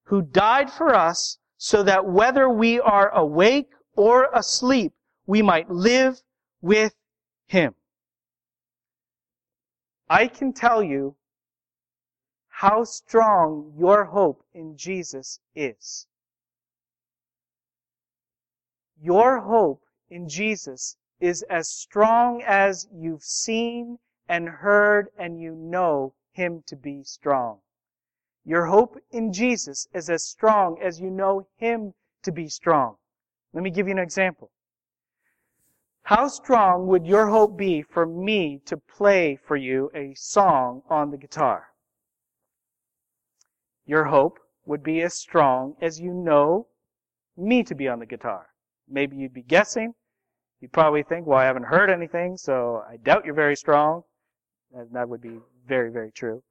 who 0.05 0.23
died 0.23 0.71
for 0.71 0.95
us 0.95 1.39
so 1.57 1.83
that 1.83 2.07
whether 2.07 2.49
we 2.49 2.79
are 2.81 3.11
awake 3.11 3.71
or 3.97 4.29
asleep, 4.33 4.93
we 5.27 5.43
might 5.43 5.69
live 5.69 6.23
with 6.63 6.95
Him. 7.49 7.75
I 10.09 10.29
can 10.29 10.53
tell 10.53 10.83
you 10.83 11.17
how 12.59 12.83
strong 12.83 13.73
your 13.79 14.07
hope 14.07 14.43
in 14.53 14.77
Jesus 14.77 15.39
is. 15.55 16.09
Your 19.01 19.39
hope 19.39 19.85
in 20.11 20.29
Jesus 20.29 20.97
is 21.21 21.45
as 21.45 21.69
strong 21.69 22.43
as 22.43 22.89
you've 22.93 23.23
seen 23.23 24.01
and 24.29 24.49
heard 24.49 25.07
and 25.17 25.41
you 25.41 25.55
know 25.55 26.15
Him 26.33 26.65
to 26.67 26.75
be 26.75 27.05
strong. 27.05 27.61
Your 28.45 28.67
hope 28.67 28.99
in 29.13 29.33
Jesus 29.33 29.87
is 29.95 30.11
as 30.11 30.25
strong 30.25 30.83
as 30.83 31.01
you 31.01 31.11
know 31.11 31.47
Him 31.59 31.95
to 32.25 32.33
be 32.33 32.49
strong. 32.49 32.97
Let 33.53 33.63
me 33.63 33.71
give 33.71 33.87
you 33.87 33.93
an 33.93 34.01
example. 34.01 34.51
How 36.03 36.27
strong 36.27 36.89
would 36.89 37.07
your 37.07 37.29
hope 37.29 37.57
be 37.57 37.83
for 37.83 38.05
me 38.05 38.61
to 38.65 38.77
play 38.77 39.37
for 39.37 39.55
you 39.57 39.93
a 39.95 40.15
song 40.15 40.83
on 40.91 41.13
the 41.13 41.17
guitar? 41.17 41.69
Your 43.89 44.05
hope 44.05 44.39
would 44.67 44.83
be 44.83 45.01
as 45.01 45.15
strong 45.15 45.75
as 45.81 45.99
you 45.99 46.13
know 46.13 46.67
me 47.39 47.63
to 47.63 47.75
be 47.75 47.89
on 47.89 48.01
the 48.01 48.07
guitar. 48.07 48.49
Maybe 48.87 49.17
you'd 49.17 49.33
be 49.33 49.43
guessing. 49.43 49.95
You'd 50.61 50.75
probably 50.75 51.03
think, 51.03 51.27
well, 51.27 51.39
I 51.39 51.47
haven't 51.47 51.65
heard 51.65 51.89
anything, 51.89 52.37
so 52.37 52.85
I 52.87 52.99
doubt 52.99 53.25
you're 53.25 53.35
very 53.35 53.57
strong. 53.57 54.03
And 54.75 54.93
that 54.93 55.09
would 55.09 55.23
be 55.23 55.41
very, 55.67 55.91
very 55.91 56.13
true. 56.13 56.43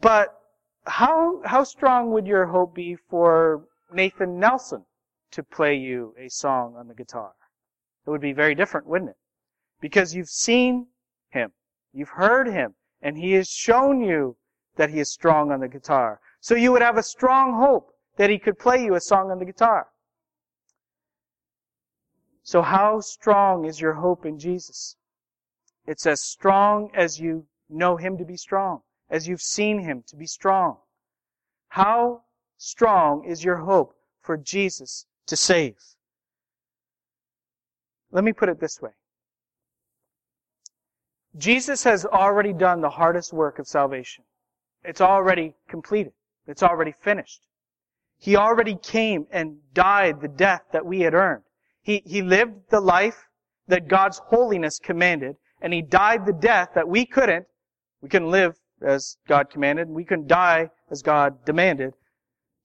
But 0.00 0.38
how, 0.86 1.42
how 1.44 1.64
strong 1.64 2.12
would 2.12 2.28
your 2.28 2.46
hope 2.46 2.76
be 2.76 2.94
for 2.94 3.64
Nathan 3.92 4.38
Nelson 4.38 4.84
to 5.32 5.42
play 5.42 5.74
you 5.74 6.14
a 6.16 6.28
song 6.28 6.76
on 6.76 6.86
the 6.86 6.94
guitar? 6.94 7.32
It 8.06 8.10
would 8.10 8.20
be 8.20 8.32
very 8.32 8.54
different, 8.54 8.86
wouldn't 8.86 9.10
it? 9.10 9.18
Because 9.80 10.14
you've 10.14 10.28
seen 10.28 10.86
him. 11.30 11.50
You've 11.92 12.10
heard 12.10 12.46
him. 12.46 12.76
And 13.02 13.18
he 13.18 13.32
has 13.32 13.48
shown 13.48 14.00
you 14.00 14.36
that 14.76 14.90
he 14.90 15.00
is 15.00 15.12
strong 15.12 15.50
on 15.50 15.60
the 15.60 15.68
guitar. 15.68 16.20
So 16.40 16.54
you 16.54 16.72
would 16.72 16.82
have 16.82 16.98
a 16.98 17.02
strong 17.02 17.54
hope 17.54 17.92
that 18.16 18.30
he 18.30 18.38
could 18.38 18.58
play 18.58 18.84
you 18.84 18.94
a 18.94 19.00
song 19.00 19.30
on 19.30 19.38
the 19.38 19.44
guitar. 19.44 19.88
So 22.42 22.62
how 22.62 23.00
strong 23.00 23.64
is 23.64 23.80
your 23.80 23.94
hope 23.94 24.26
in 24.26 24.38
Jesus? 24.38 24.96
It's 25.86 26.06
as 26.06 26.22
strong 26.22 26.90
as 26.94 27.18
you 27.18 27.46
know 27.68 27.96
him 27.96 28.18
to 28.18 28.24
be 28.24 28.36
strong, 28.36 28.82
as 29.10 29.26
you've 29.26 29.40
seen 29.40 29.80
him 29.80 30.04
to 30.08 30.16
be 30.16 30.26
strong. 30.26 30.76
How 31.68 32.22
strong 32.58 33.24
is 33.24 33.44
your 33.44 33.56
hope 33.56 33.94
for 34.20 34.36
Jesus 34.36 35.06
to 35.26 35.36
save? 35.36 35.76
Let 38.12 38.24
me 38.24 38.32
put 38.32 38.48
it 38.48 38.60
this 38.60 38.80
way. 38.80 38.92
Jesus 41.36 41.82
has 41.84 42.06
already 42.06 42.52
done 42.52 42.80
the 42.80 42.90
hardest 42.90 43.32
work 43.32 43.58
of 43.58 43.66
salvation. 43.66 44.24
It's 44.84 45.00
already 45.00 45.54
completed. 45.68 46.12
It's 46.46 46.62
already 46.62 46.92
finished. 47.00 47.40
He 48.18 48.36
already 48.36 48.76
came 48.76 49.26
and 49.30 49.58
died 49.72 50.20
the 50.20 50.28
death 50.28 50.62
that 50.72 50.86
we 50.86 51.00
had 51.00 51.14
earned. 51.14 51.42
He, 51.82 52.02
he 52.06 52.22
lived 52.22 52.70
the 52.70 52.80
life 52.80 53.28
that 53.66 53.88
God's 53.88 54.18
holiness 54.26 54.78
commanded, 54.78 55.36
and 55.60 55.72
he 55.72 55.82
died 55.82 56.26
the 56.26 56.32
death 56.32 56.70
that 56.74 56.88
we 56.88 57.06
couldn't. 57.06 57.46
We 58.00 58.08
couldn't 58.08 58.30
live 58.30 58.56
as 58.82 59.16
God 59.26 59.50
commanded, 59.50 59.88
and 59.88 59.96
we 59.96 60.04
couldn't 60.04 60.28
die 60.28 60.70
as 60.90 61.02
God 61.02 61.44
demanded. 61.44 61.94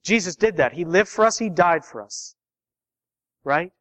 Jesus 0.03 0.36
did 0.36 0.58
that. 0.58 0.73
He 0.73 0.86
lived 0.86 1.10
for 1.10 1.25
us, 1.25 1.38
he 1.38 1.49
died 1.49 1.86
for 1.86 2.01
us. 2.01 2.36
Right? 3.43 3.71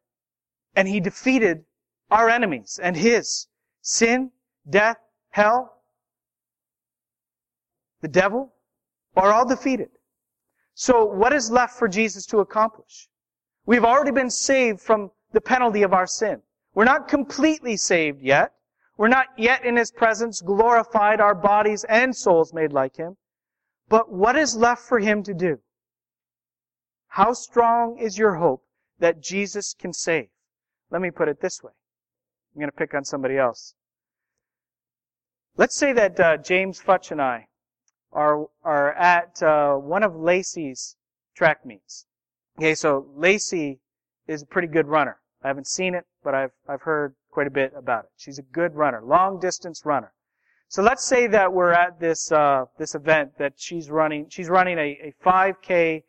And 0.75 0.87
he 0.87 0.99
defeated 0.99 1.65
our 2.09 2.29
enemies 2.29 2.79
and 2.81 2.95
his. 2.95 3.47
Sin, 3.81 4.31
death, 4.69 4.97
hell, 5.29 5.78
the 8.01 8.07
devil 8.07 8.53
are 9.15 9.31
all 9.33 9.47
defeated. 9.47 9.89
So 10.73 11.03
what 11.03 11.33
is 11.33 11.51
left 11.51 11.77
for 11.77 11.87
Jesus 11.87 12.25
to 12.27 12.39
accomplish? 12.39 13.09
We've 13.65 13.85
already 13.85 14.11
been 14.11 14.29
saved 14.29 14.79
from 14.79 15.11
the 15.33 15.41
penalty 15.41 15.83
of 15.83 15.93
our 15.93 16.07
sin. 16.07 16.41
We're 16.73 16.85
not 16.85 17.07
completely 17.07 17.75
saved 17.75 18.21
yet. 18.21 18.53
We're 18.97 19.09
not 19.09 19.27
yet 19.37 19.65
in 19.65 19.75
His 19.75 19.91
presence 19.91 20.41
glorified, 20.41 21.19
our 21.19 21.35
bodies 21.35 21.83
and 21.89 22.15
souls 22.15 22.53
made 22.53 22.71
like 22.71 22.95
Him. 22.95 23.17
But 23.89 24.11
what 24.11 24.37
is 24.37 24.55
left 24.55 24.81
for 24.83 24.99
Him 24.99 25.23
to 25.23 25.33
do? 25.33 25.59
How 27.09 27.33
strong 27.33 27.97
is 27.99 28.17
your 28.17 28.35
hope 28.35 28.63
that 28.99 29.21
Jesus 29.21 29.73
can 29.77 29.91
save? 29.91 30.29
Let 30.91 31.01
me 31.01 31.11
put 31.11 31.27
it 31.27 31.41
this 31.41 31.61
way. 31.61 31.71
I'm 32.55 32.59
going 32.59 32.71
to 32.71 32.77
pick 32.77 32.93
on 32.93 33.03
somebody 33.03 33.37
else. 33.37 33.73
Let's 35.57 35.75
say 35.75 35.91
that 35.93 36.19
uh, 36.19 36.37
James 36.37 36.81
Futch 36.81 37.11
and 37.11 37.21
I 37.21 37.48
are 38.11 38.47
are 38.63 38.93
at 38.93 39.41
uh, 39.41 39.75
one 39.75 40.03
of 40.03 40.15
Lacey's 40.15 40.95
track 41.35 41.65
meets. 41.65 42.05
Okay, 42.57 42.75
so 42.75 43.07
Lacey 43.15 43.79
is 44.27 44.41
a 44.41 44.45
pretty 44.45 44.67
good 44.67 44.87
runner. 44.87 45.19
I 45.43 45.47
haven't 45.47 45.67
seen 45.67 45.95
it, 45.95 46.05
but 46.23 46.35
I've 46.35 46.51
I've 46.67 46.81
heard 46.81 47.15
quite 47.31 47.47
a 47.47 47.51
bit 47.51 47.73
about 47.75 48.05
it. 48.05 48.11
She's 48.17 48.39
a 48.39 48.43
good 48.43 48.75
runner, 48.75 49.01
long 49.03 49.39
distance 49.39 49.85
runner. 49.85 50.13
So 50.67 50.83
let's 50.83 51.03
say 51.03 51.25
that 51.27 51.51
we're 51.51 51.71
at 51.71 51.99
this 51.99 52.31
uh, 52.31 52.65
this 52.77 52.93
event 52.93 53.37
that 53.37 53.53
she's 53.57 53.89
running. 53.89 54.27
She's 54.29 54.49
running 54.49 54.77
a, 54.77 54.99
a 55.01 55.13
5K 55.25 56.03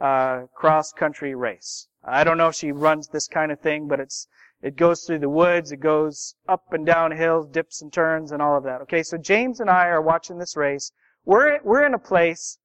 uh, 0.00 0.42
cross 0.54 0.92
country 0.92 1.34
race. 1.34 1.88
I 2.04 2.22
don't 2.22 2.38
know 2.38 2.48
if 2.48 2.54
she 2.54 2.70
runs 2.70 3.08
this 3.08 3.26
kind 3.26 3.50
of 3.50 3.60
thing, 3.60 3.88
but 3.88 4.00
it's 4.00 4.28
it 4.62 4.76
goes 4.76 5.04
through 5.04 5.18
the 5.18 5.28
woods, 5.28 5.72
it 5.72 5.80
goes 5.80 6.36
up 6.48 6.72
and 6.72 6.86
down 6.86 7.12
hills, 7.12 7.48
dips 7.48 7.82
and 7.82 7.92
turns, 7.92 8.32
and 8.32 8.40
all 8.40 8.56
of 8.56 8.64
that. 8.64 8.80
Okay, 8.82 9.02
so 9.02 9.18
James 9.18 9.60
and 9.60 9.68
I 9.68 9.88
are 9.88 10.00
watching 10.00 10.38
this 10.38 10.56
race. 10.56 10.92
We're, 11.24 11.60
we're 11.62 11.86
in 11.86 11.94
a 11.94 11.98
place 11.98 12.58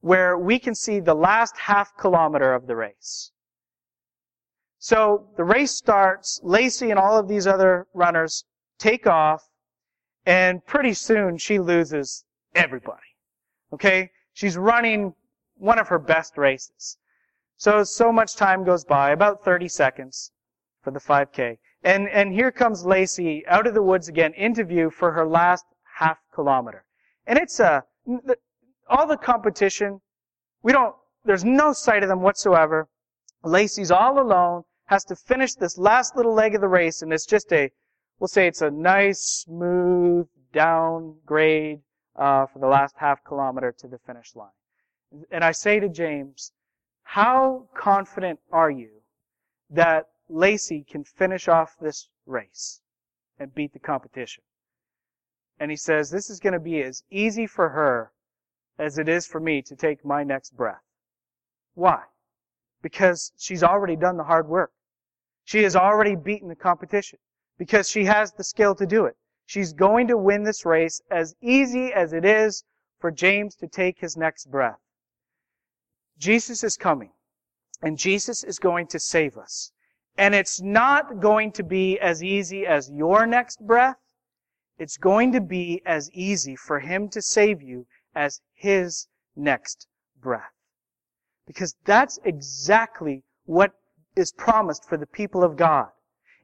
where 0.00 0.36
we 0.36 0.58
can 0.58 0.74
see 0.74 1.00
the 1.00 1.14
last 1.14 1.56
half 1.56 1.96
kilometer 1.96 2.54
of 2.54 2.66
the 2.66 2.76
race. 2.76 3.32
So 4.78 5.28
the 5.36 5.44
race 5.44 5.72
starts, 5.72 6.40
Lacey 6.42 6.90
and 6.90 6.98
all 6.98 7.18
of 7.18 7.28
these 7.28 7.46
other 7.46 7.86
runners 7.92 8.44
take 8.78 9.06
off, 9.06 9.50
and 10.24 10.64
pretty 10.64 10.94
soon 10.94 11.36
she 11.36 11.58
loses 11.58 12.24
everybody. 12.54 13.14
Okay? 13.72 14.10
She's 14.32 14.56
running 14.56 15.14
one 15.56 15.78
of 15.78 15.88
her 15.88 15.98
best 15.98 16.38
races. 16.38 16.96
So, 17.58 17.84
so 17.84 18.10
much 18.10 18.36
time 18.36 18.64
goes 18.64 18.84
by, 18.86 19.10
about 19.10 19.44
30 19.44 19.68
seconds 19.68 20.32
for 20.82 20.90
the 20.90 20.98
5K. 20.98 21.58
And, 21.82 22.08
and 22.08 22.32
here 22.32 22.50
comes 22.50 22.86
Lacey 22.86 23.46
out 23.46 23.66
of 23.66 23.74
the 23.74 23.82
woods 23.82 24.08
again 24.08 24.32
into 24.34 24.64
view 24.64 24.88
for 24.90 25.12
her 25.12 25.26
last 25.26 25.66
half 25.98 26.18
kilometer. 26.34 26.84
And 27.26 27.38
it's 27.38 27.60
a, 27.60 27.84
all 28.88 29.06
the 29.06 29.16
competition, 29.16 30.00
we 30.62 30.72
don't, 30.72 30.94
there's 31.24 31.44
no 31.44 31.72
sight 31.72 32.02
of 32.02 32.08
them 32.08 32.22
whatsoever. 32.22 32.88
Lacey's 33.44 33.90
all 33.90 34.20
alone, 34.20 34.64
has 34.86 35.04
to 35.04 35.16
finish 35.16 35.54
this 35.54 35.78
last 35.78 36.16
little 36.16 36.34
leg 36.34 36.54
of 36.54 36.60
the 36.60 36.68
race, 36.68 37.00
and 37.00 37.12
it's 37.12 37.26
just 37.26 37.52
a, 37.52 37.70
we'll 38.18 38.28
say 38.28 38.46
it's 38.46 38.62
a 38.62 38.70
nice, 38.70 39.20
smooth, 39.20 40.26
down 40.52 41.16
grade 41.24 41.80
uh, 42.16 42.46
for 42.46 42.58
the 42.58 42.66
last 42.66 42.96
half 42.98 43.22
kilometer 43.24 43.72
to 43.78 43.86
the 43.86 43.98
finish 43.98 44.34
line. 44.34 44.48
And 45.30 45.44
I 45.44 45.52
say 45.52 45.80
to 45.80 45.88
James, 45.88 46.52
how 47.02 47.68
confident 47.74 48.40
are 48.52 48.70
you 48.70 48.90
that 49.70 50.08
Lacey 50.28 50.84
can 50.88 51.04
finish 51.04 51.48
off 51.48 51.76
this 51.80 52.08
race 52.26 52.80
and 53.38 53.54
beat 53.54 53.72
the 53.72 53.78
competition? 53.78 54.42
And 55.60 55.70
he 55.70 55.76
says, 55.76 56.10
this 56.10 56.30
is 56.30 56.40
going 56.40 56.54
to 56.54 56.58
be 56.58 56.82
as 56.82 57.04
easy 57.10 57.46
for 57.46 57.68
her 57.68 58.12
as 58.78 58.96
it 58.96 59.10
is 59.10 59.26
for 59.26 59.38
me 59.38 59.60
to 59.62 59.76
take 59.76 60.04
my 60.04 60.24
next 60.24 60.56
breath. 60.56 60.80
Why? 61.74 62.04
Because 62.80 63.32
she's 63.36 63.62
already 63.62 63.94
done 63.94 64.16
the 64.16 64.24
hard 64.24 64.48
work. 64.48 64.72
She 65.44 65.62
has 65.64 65.76
already 65.76 66.16
beaten 66.16 66.48
the 66.48 66.56
competition. 66.56 67.18
Because 67.58 67.90
she 67.90 68.06
has 68.06 68.32
the 68.32 68.42
skill 68.42 68.74
to 68.76 68.86
do 68.86 69.04
it. 69.04 69.16
She's 69.44 69.74
going 69.74 70.08
to 70.08 70.16
win 70.16 70.44
this 70.44 70.64
race 70.64 71.02
as 71.10 71.34
easy 71.42 71.92
as 71.92 72.14
it 72.14 72.24
is 72.24 72.64
for 72.98 73.10
James 73.10 73.54
to 73.56 73.68
take 73.68 73.98
his 73.98 74.16
next 74.16 74.50
breath. 74.50 74.78
Jesus 76.16 76.64
is 76.64 76.78
coming. 76.78 77.10
And 77.82 77.98
Jesus 77.98 78.44
is 78.44 78.58
going 78.58 78.86
to 78.88 78.98
save 78.98 79.36
us. 79.36 79.72
And 80.16 80.34
it's 80.34 80.62
not 80.62 81.20
going 81.20 81.52
to 81.52 81.62
be 81.62 81.98
as 81.98 82.24
easy 82.24 82.66
as 82.66 82.90
your 82.90 83.26
next 83.26 83.60
breath 83.66 83.96
it's 84.80 84.96
going 84.96 85.30
to 85.32 85.40
be 85.40 85.82
as 85.84 86.10
easy 86.12 86.56
for 86.56 86.80
Him 86.80 87.08
to 87.10 87.20
save 87.20 87.60
you 87.62 87.86
as 88.14 88.40
His 88.54 89.06
next 89.36 89.86
breath. 90.20 90.52
Because 91.46 91.76
that's 91.84 92.18
exactly 92.24 93.22
what 93.44 93.72
is 94.16 94.32
promised 94.32 94.88
for 94.88 94.96
the 94.96 95.06
people 95.06 95.44
of 95.44 95.56
God. 95.56 95.88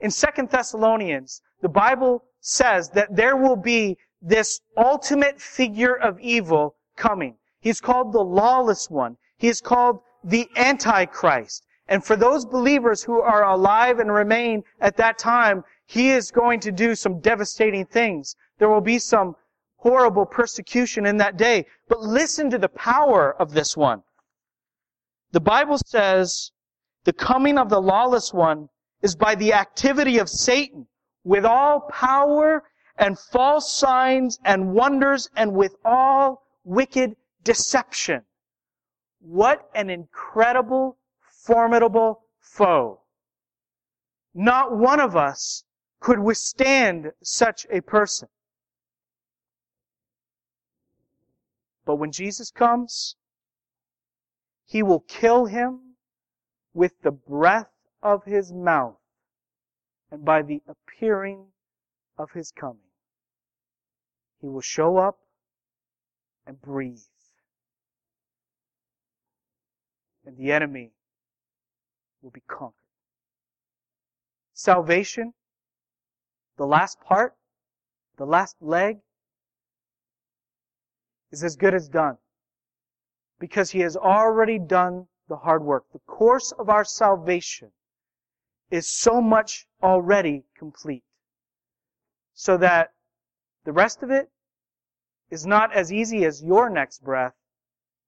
In 0.01 0.11
Second 0.11 0.51
Thessalonians, 0.51 1.41
the 1.63 1.69
Bible 1.69 2.25
says 2.41 2.91
that 2.91 3.17
there 3.17 3.37
will 3.37 3.57
be 3.57 3.97
this 4.21 4.61
ultimate 4.77 5.41
figure 5.41 5.95
of 5.95 6.21
evil 6.21 6.77
coming. 6.97 7.37
He's 7.61 7.81
called 7.81 8.13
the 8.13 8.21
lawless 8.21 8.91
one. 8.91 9.17
He 9.39 9.49
is 9.49 9.61
called 9.61 10.01
the 10.23 10.49
Antichrist. 10.57 11.65
And 11.89 12.05
for 12.05 12.17
those 12.17 12.45
believers 12.45 13.03
who 13.03 13.21
are 13.21 13.45
alive 13.45 13.99
and 13.99 14.13
remain 14.13 14.65
at 14.81 14.97
that 14.97 15.19
time, 15.19 15.65
he 15.87 16.11
is 16.11 16.31
going 16.31 16.61
to 16.61 16.73
do 16.73 16.95
some 16.95 17.21
devastating 17.21 17.87
things. 17.87 18.35
There 18.59 18.69
will 18.69 18.81
be 18.81 18.99
some 18.99 19.37
horrible 19.77 20.27
persecution 20.27 21.07
in 21.07 21.17
that 21.19 21.37
day. 21.37 21.67
But 21.89 22.01
listen 22.01 22.51
to 22.51 22.59
the 22.59 22.69
power 22.69 23.35
of 23.41 23.53
this 23.53 23.77
one. 23.77 24.03
The 25.31 25.41
Bible 25.41 25.79
says 25.87 26.51
the 27.05 27.13
coming 27.13 27.57
of 27.57 27.69
the 27.69 27.81
lawless 27.81 28.35
one 28.35 28.69
is 29.03 29.15
by 29.15 29.37
the 29.37 29.53
activity 29.53 30.19
of 30.19 30.29
Satan 30.29 30.89
with 31.23 31.45
all 31.45 31.81
power 31.81 32.65
and 32.99 33.19
false 33.19 33.73
signs 33.73 34.39
and 34.45 34.73
wonders 34.73 35.29
and 35.37 35.53
with 35.53 35.77
all 35.85 36.43
wicked 36.65 37.15
deception. 37.45 38.23
What 39.21 39.69
an 39.75 39.91
incredible, 39.91 40.97
formidable 41.21 42.23
foe. 42.41 43.01
Not 44.35 44.77
one 44.77 45.01
of 45.01 45.15
us 45.15 45.65
could 46.07 46.21
withstand 46.21 47.11
such 47.21 47.67
a 47.69 47.81
person. 47.81 48.29
But 51.85 51.97
when 51.97 52.13
Jesus 52.13 52.53
comes, 52.53 53.17
He 54.67 54.85
will 54.85 55.01
kill 55.01 55.47
him 55.47 55.97
with 56.73 56.93
the 57.03 57.11
breath 57.11 57.73
of 58.05 58.23
his 58.25 58.53
mouth 58.53 59.01
and 60.13 60.25
by 60.25 60.43
the 60.43 60.63
appearing 60.69 61.47
of 62.17 62.31
his 62.31 62.53
coming. 62.53 62.93
He 64.41 64.47
will 64.47 64.61
show 64.61 64.99
up 64.99 65.19
and 66.47 66.63
breathe. 66.63 67.01
And 70.25 70.37
the 70.39 70.53
enemy 70.53 70.93
will 72.23 72.31
be 72.31 72.45
conquered. 72.47 72.75
Salvation, 74.55 75.35
the 76.57 76.67
last 76.67 77.01
part, 77.01 77.35
the 78.17 78.25
last 78.25 78.57
leg, 78.61 78.99
is 81.31 81.45
as 81.45 81.57
good 81.57 81.75
as 81.75 81.89
done. 81.89 82.17
Because 83.39 83.71
he 83.71 83.81
has 83.81 83.97
already 83.97 84.59
done 84.59 85.07
the 85.29 85.37
hard 85.37 85.63
work. 85.63 85.85
The 85.93 85.99
course 86.01 86.53
of 86.53 86.71
our 86.71 86.85
salvation 86.85 87.73
is 88.71 88.89
so 88.89 89.21
much 89.21 89.67
already 89.83 90.45
complete. 90.57 91.05
So 92.35 92.57
that 92.59 92.93
the 93.65 93.73
rest 93.73 94.03
of 94.03 94.11
it 94.11 94.31
is 95.31 95.47
not 95.47 95.73
as 95.73 95.93
easy 95.93 96.25
as 96.25 96.43
your 96.43 96.71
next 96.71 97.03
breath. 97.03 97.35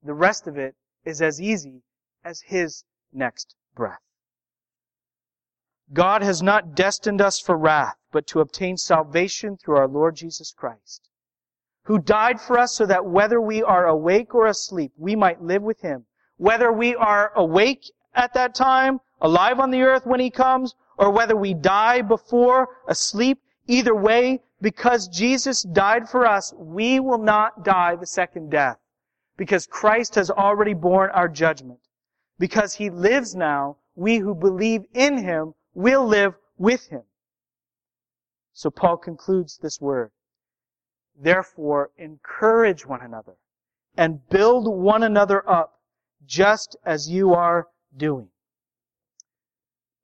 The 0.02 0.14
rest 0.14 0.46
of 0.46 0.56
it 0.56 0.76
is 1.04 1.20
as 1.20 1.40
easy 1.40 1.82
as 2.24 2.40
his 2.42 2.84
next 3.12 3.54
breath. 3.74 4.00
God 5.92 6.22
has 6.22 6.42
not 6.42 6.74
destined 6.74 7.22
us 7.22 7.40
for 7.40 7.56
wrath, 7.56 7.96
but 8.12 8.26
to 8.26 8.40
obtain 8.40 8.76
salvation 8.76 9.56
through 9.56 9.76
our 9.76 9.88
Lord 9.88 10.16
Jesus 10.16 10.52
Christ, 10.52 11.08
who 11.84 11.98
died 11.98 12.40
for 12.40 12.58
us 12.58 12.74
so 12.74 12.84
that 12.84 13.06
whether 13.06 13.40
we 13.40 13.62
are 13.62 13.86
awake 13.86 14.34
or 14.34 14.46
asleep, 14.46 14.92
we 14.98 15.16
might 15.16 15.42
live 15.42 15.62
with 15.62 15.80
him. 15.80 16.04
Whether 16.36 16.70
we 16.70 16.94
are 16.94 17.32
awake 17.34 17.90
at 18.14 18.34
that 18.34 18.54
time, 18.54 19.00
alive 19.20 19.58
on 19.58 19.70
the 19.70 19.82
earth 19.82 20.04
when 20.04 20.20
he 20.20 20.30
comes, 20.30 20.74
or 20.98 21.10
whether 21.10 21.36
we 21.36 21.54
die 21.54 22.02
before, 22.02 22.68
asleep, 22.86 23.38
either 23.66 23.94
way, 23.94 24.42
because 24.60 25.08
Jesus 25.08 25.62
died 25.62 26.08
for 26.08 26.26
us, 26.26 26.52
we 26.56 27.00
will 27.00 27.18
not 27.18 27.64
die 27.64 27.96
the 27.96 28.06
second 28.06 28.50
death. 28.50 28.78
Because 29.36 29.66
Christ 29.66 30.16
has 30.16 30.30
already 30.30 30.74
borne 30.74 31.10
our 31.10 31.28
judgment. 31.28 31.78
Because 32.38 32.74
he 32.74 32.90
lives 32.90 33.34
now, 33.34 33.76
we 33.94 34.18
who 34.18 34.34
believe 34.34 34.84
in 34.92 35.18
him 35.18 35.54
will 35.78 36.04
live 36.04 36.34
with 36.56 36.88
him. 36.88 37.04
So 38.52 38.68
Paul 38.68 38.96
concludes 38.96 39.58
this 39.58 39.80
word. 39.80 40.10
Therefore, 41.16 41.90
encourage 41.96 42.84
one 42.84 43.00
another 43.00 43.36
and 43.96 44.28
build 44.28 44.66
one 44.66 45.04
another 45.04 45.48
up 45.48 45.78
just 46.26 46.76
as 46.84 47.08
you 47.08 47.32
are 47.32 47.68
doing. 47.96 48.28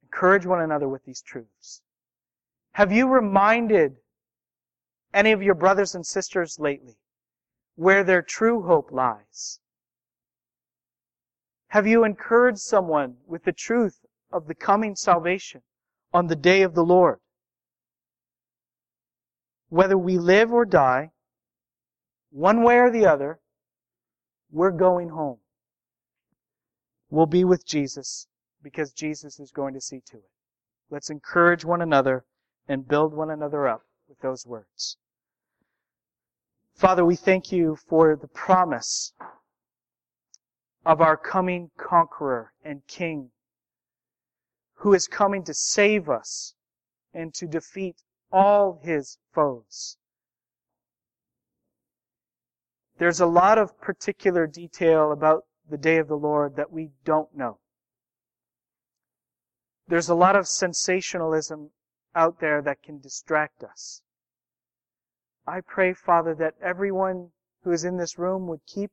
Encourage 0.04 0.46
one 0.46 0.60
another 0.60 0.88
with 0.88 1.04
these 1.04 1.20
truths. 1.20 1.82
Have 2.74 2.92
you 2.92 3.08
reminded 3.08 3.96
any 5.12 5.32
of 5.32 5.42
your 5.42 5.56
brothers 5.56 5.92
and 5.96 6.06
sisters 6.06 6.60
lately 6.60 6.98
where 7.74 8.04
their 8.04 8.22
true 8.22 8.62
hope 8.62 8.92
lies? 8.92 9.58
Have 11.66 11.88
you 11.88 12.04
encouraged 12.04 12.60
someone 12.60 13.16
with 13.26 13.42
the 13.42 13.52
truth 13.52 14.03
of 14.34 14.48
the 14.48 14.54
coming 14.54 14.96
salvation 14.96 15.62
on 16.12 16.26
the 16.26 16.36
day 16.36 16.62
of 16.62 16.74
the 16.74 16.84
Lord? 16.84 17.20
Whether 19.68 19.96
we 19.96 20.18
live 20.18 20.52
or 20.52 20.64
die, 20.64 21.12
one 22.30 22.64
way 22.64 22.78
or 22.78 22.90
the 22.90 23.06
other, 23.06 23.38
we're 24.50 24.72
going 24.72 25.10
home. 25.10 25.38
We'll 27.10 27.26
be 27.26 27.44
with 27.44 27.64
Jesus 27.64 28.26
because 28.60 28.92
Jesus 28.92 29.38
is 29.38 29.52
going 29.52 29.72
to 29.74 29.80
see 29.80 30.00
to 30.06 30.16
it. 30.16 30.30
Let's 30.90 31.10
encourage 31.10 31.64
one 31.64 31.80
another 31.80 32.24
and 32.68 32.88
build 32.88 33.14
one 33.14 33.30
another 33.30 33.68
up 33.68 33.82
with 34.08 34.18
those 34.18 34.44
words. 34.46 34.96
Father, 36.74 37.04
we 37.04 37.14
thank 37.14 37.52
you 37.52 37.76
for 37.88 38.16
the 38.16 38.26
promise 38.26 39.12
of 40.84 41.00
our 41.00 41.16
coming 41.16 41.70
conqueror 41.76 42.52
and 42.64 42.84
king 42.88 43.30
who 44.84 44.92
is 44.92 45.08
coming 45.08 45.42
to 45.42 45.54
save 45.54 46.10
us 46.10 46.54
and 47.14 47.32
to 47.32 47.46
defeat 47.46 48.02
all 48.30 48.80
his 48.82 49.16
foes. 49.32 49.96
There's 52.98 53.18
a 53.18 53.24
lot 53.24 53.56
of 53.56 53.80
particular 53.80 54.46
detail 54.46 55.10
about 55.10 55.44
the 55.66 55.78
day 55.78 55.96
of 55.96 56.08
the 56.08 56.18
Lord 56.18 56.56
that 56.56 56.70
we 56.70 56.90
don't 57.02 57.34
know. 57.34 57.60
There's 59.88 60.10
a 60.10 60.14
lot 60.14 60.36
of 60.36 60.46
sensationalism 60.46 61.70
out 62.14 62.40
there 62.40 62.60
that 62.60 62.82
can 62.82 63.00
distract 63.00 63.64
us. 63.64 64.02
I 65.46 65.62
pray, 65.62 65.94
Father, 65.94 66.34
that 66.34 66.56
everyone 66.60 67.30
who 67.62 67.72
is 67.72 67.84
in 67.84 67.96
this 67.96 68.18
room 68.18 68.46
would 68.48 68.66
keep 68.66 68.90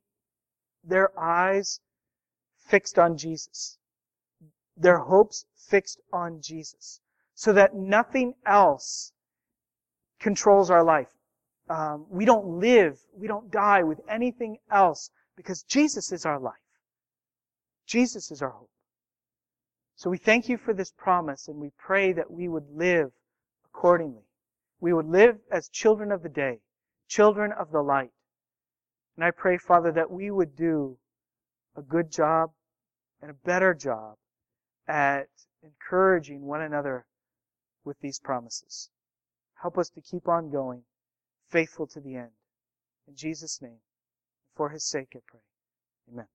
their 0.82 1.10
eyes 1.20 1.80
fixed 2.56 2.98
on 2.98 3.18
Jesus, 3.18 3.76
their 4.76 4.98
hopes 4.98 5.46
fixed 5.56 6.00
on 6.12 6.40
Jesus, 6.40 7.00
so 7.34 7.52
that 7.52 7.74
nothing 7.74 8.34
else 8.46 9.12
controls 10.18 10.70
our 10.70 10.84
life. 10.84 11.12
Um, 11.68 12.06
we 12.08 12.24
don't 12.24 12.60
live, 12.60 12.98
we 13.14 13.26
don't 13.26 13.50
die 13.50 13.82
with 13.82 14.00
anything 14.08 14.58
else 14.70 15.10
because 15.36 15.62
Jesus 15.62 16.12
is 16.12 16.26
our 16.26 16.38
life. 16.38 16.54
Jesus 17.86 18.30
is 18.30 18.42
our 18.42 18.50
hope. 18.50 18.70
So 19.96 20.10
we 20.10 20.18
thank 20.18 20.48
you 20.48 20.56
for 20.56 20.74
this 20.74 20.92
promise 20.92 21.48
and 21.48 21.58
we 21.58 21.70
pray 21.78 22.12
that 22.12 22.30
we 22.30 22.48
would 22.48 22.68
live 22.70 23.12
accordingly. 23.66 24.24
We 24.80 24.92
would 24.92 25.06
live 25.06 25.38
as 25.50 25.68
children 25.68 26.10
of 26.10 26.22
the 26.22 26.28
day, 26.28 26.60
children 27.08 27.52
of 27.52 27.70
the 27.70 27.82
light. 27.82 28.10
And 29.16 29.24
I 29.24 29.30
pray, 29.30 29.58
Father, 29.58 29.92
that 29.92 30.10
we 30.10 30.30
would 30.30 30.56
do 30.56 30.98
a 31.76 31.82
good 31.82 32.10
job 32.10 32.50
and 33.20 33.30
a 33.30 33.34
better 33.34 33.74
job 33.74 34.16
at 34.88 35.28
encouraging 35.62 36.42
one 36.42 36.60
another 36.60 37.04
with 37.84 37.98
these 38.00 38.18
promises. 38.18 38.90
Help 39.60 39.78
us 39.78 39.88
to 39.90 40.00
keep 40.00 40.28
on 40.28 40.50
going, 40.50 40.82
faithful 41.48 41.86
to 41.86 42.00
the 42.00 42.16
end. 42.16 42.30
In 43.06 43.14
Jesus' 43.14 43.60
name, 43.62 43.80
for 44.54 44.70
his 44.70 44.84
sake 44.84 45.08
I 45.14 45.20
pray. 45.26 45.40
Amen. 46.12 46.26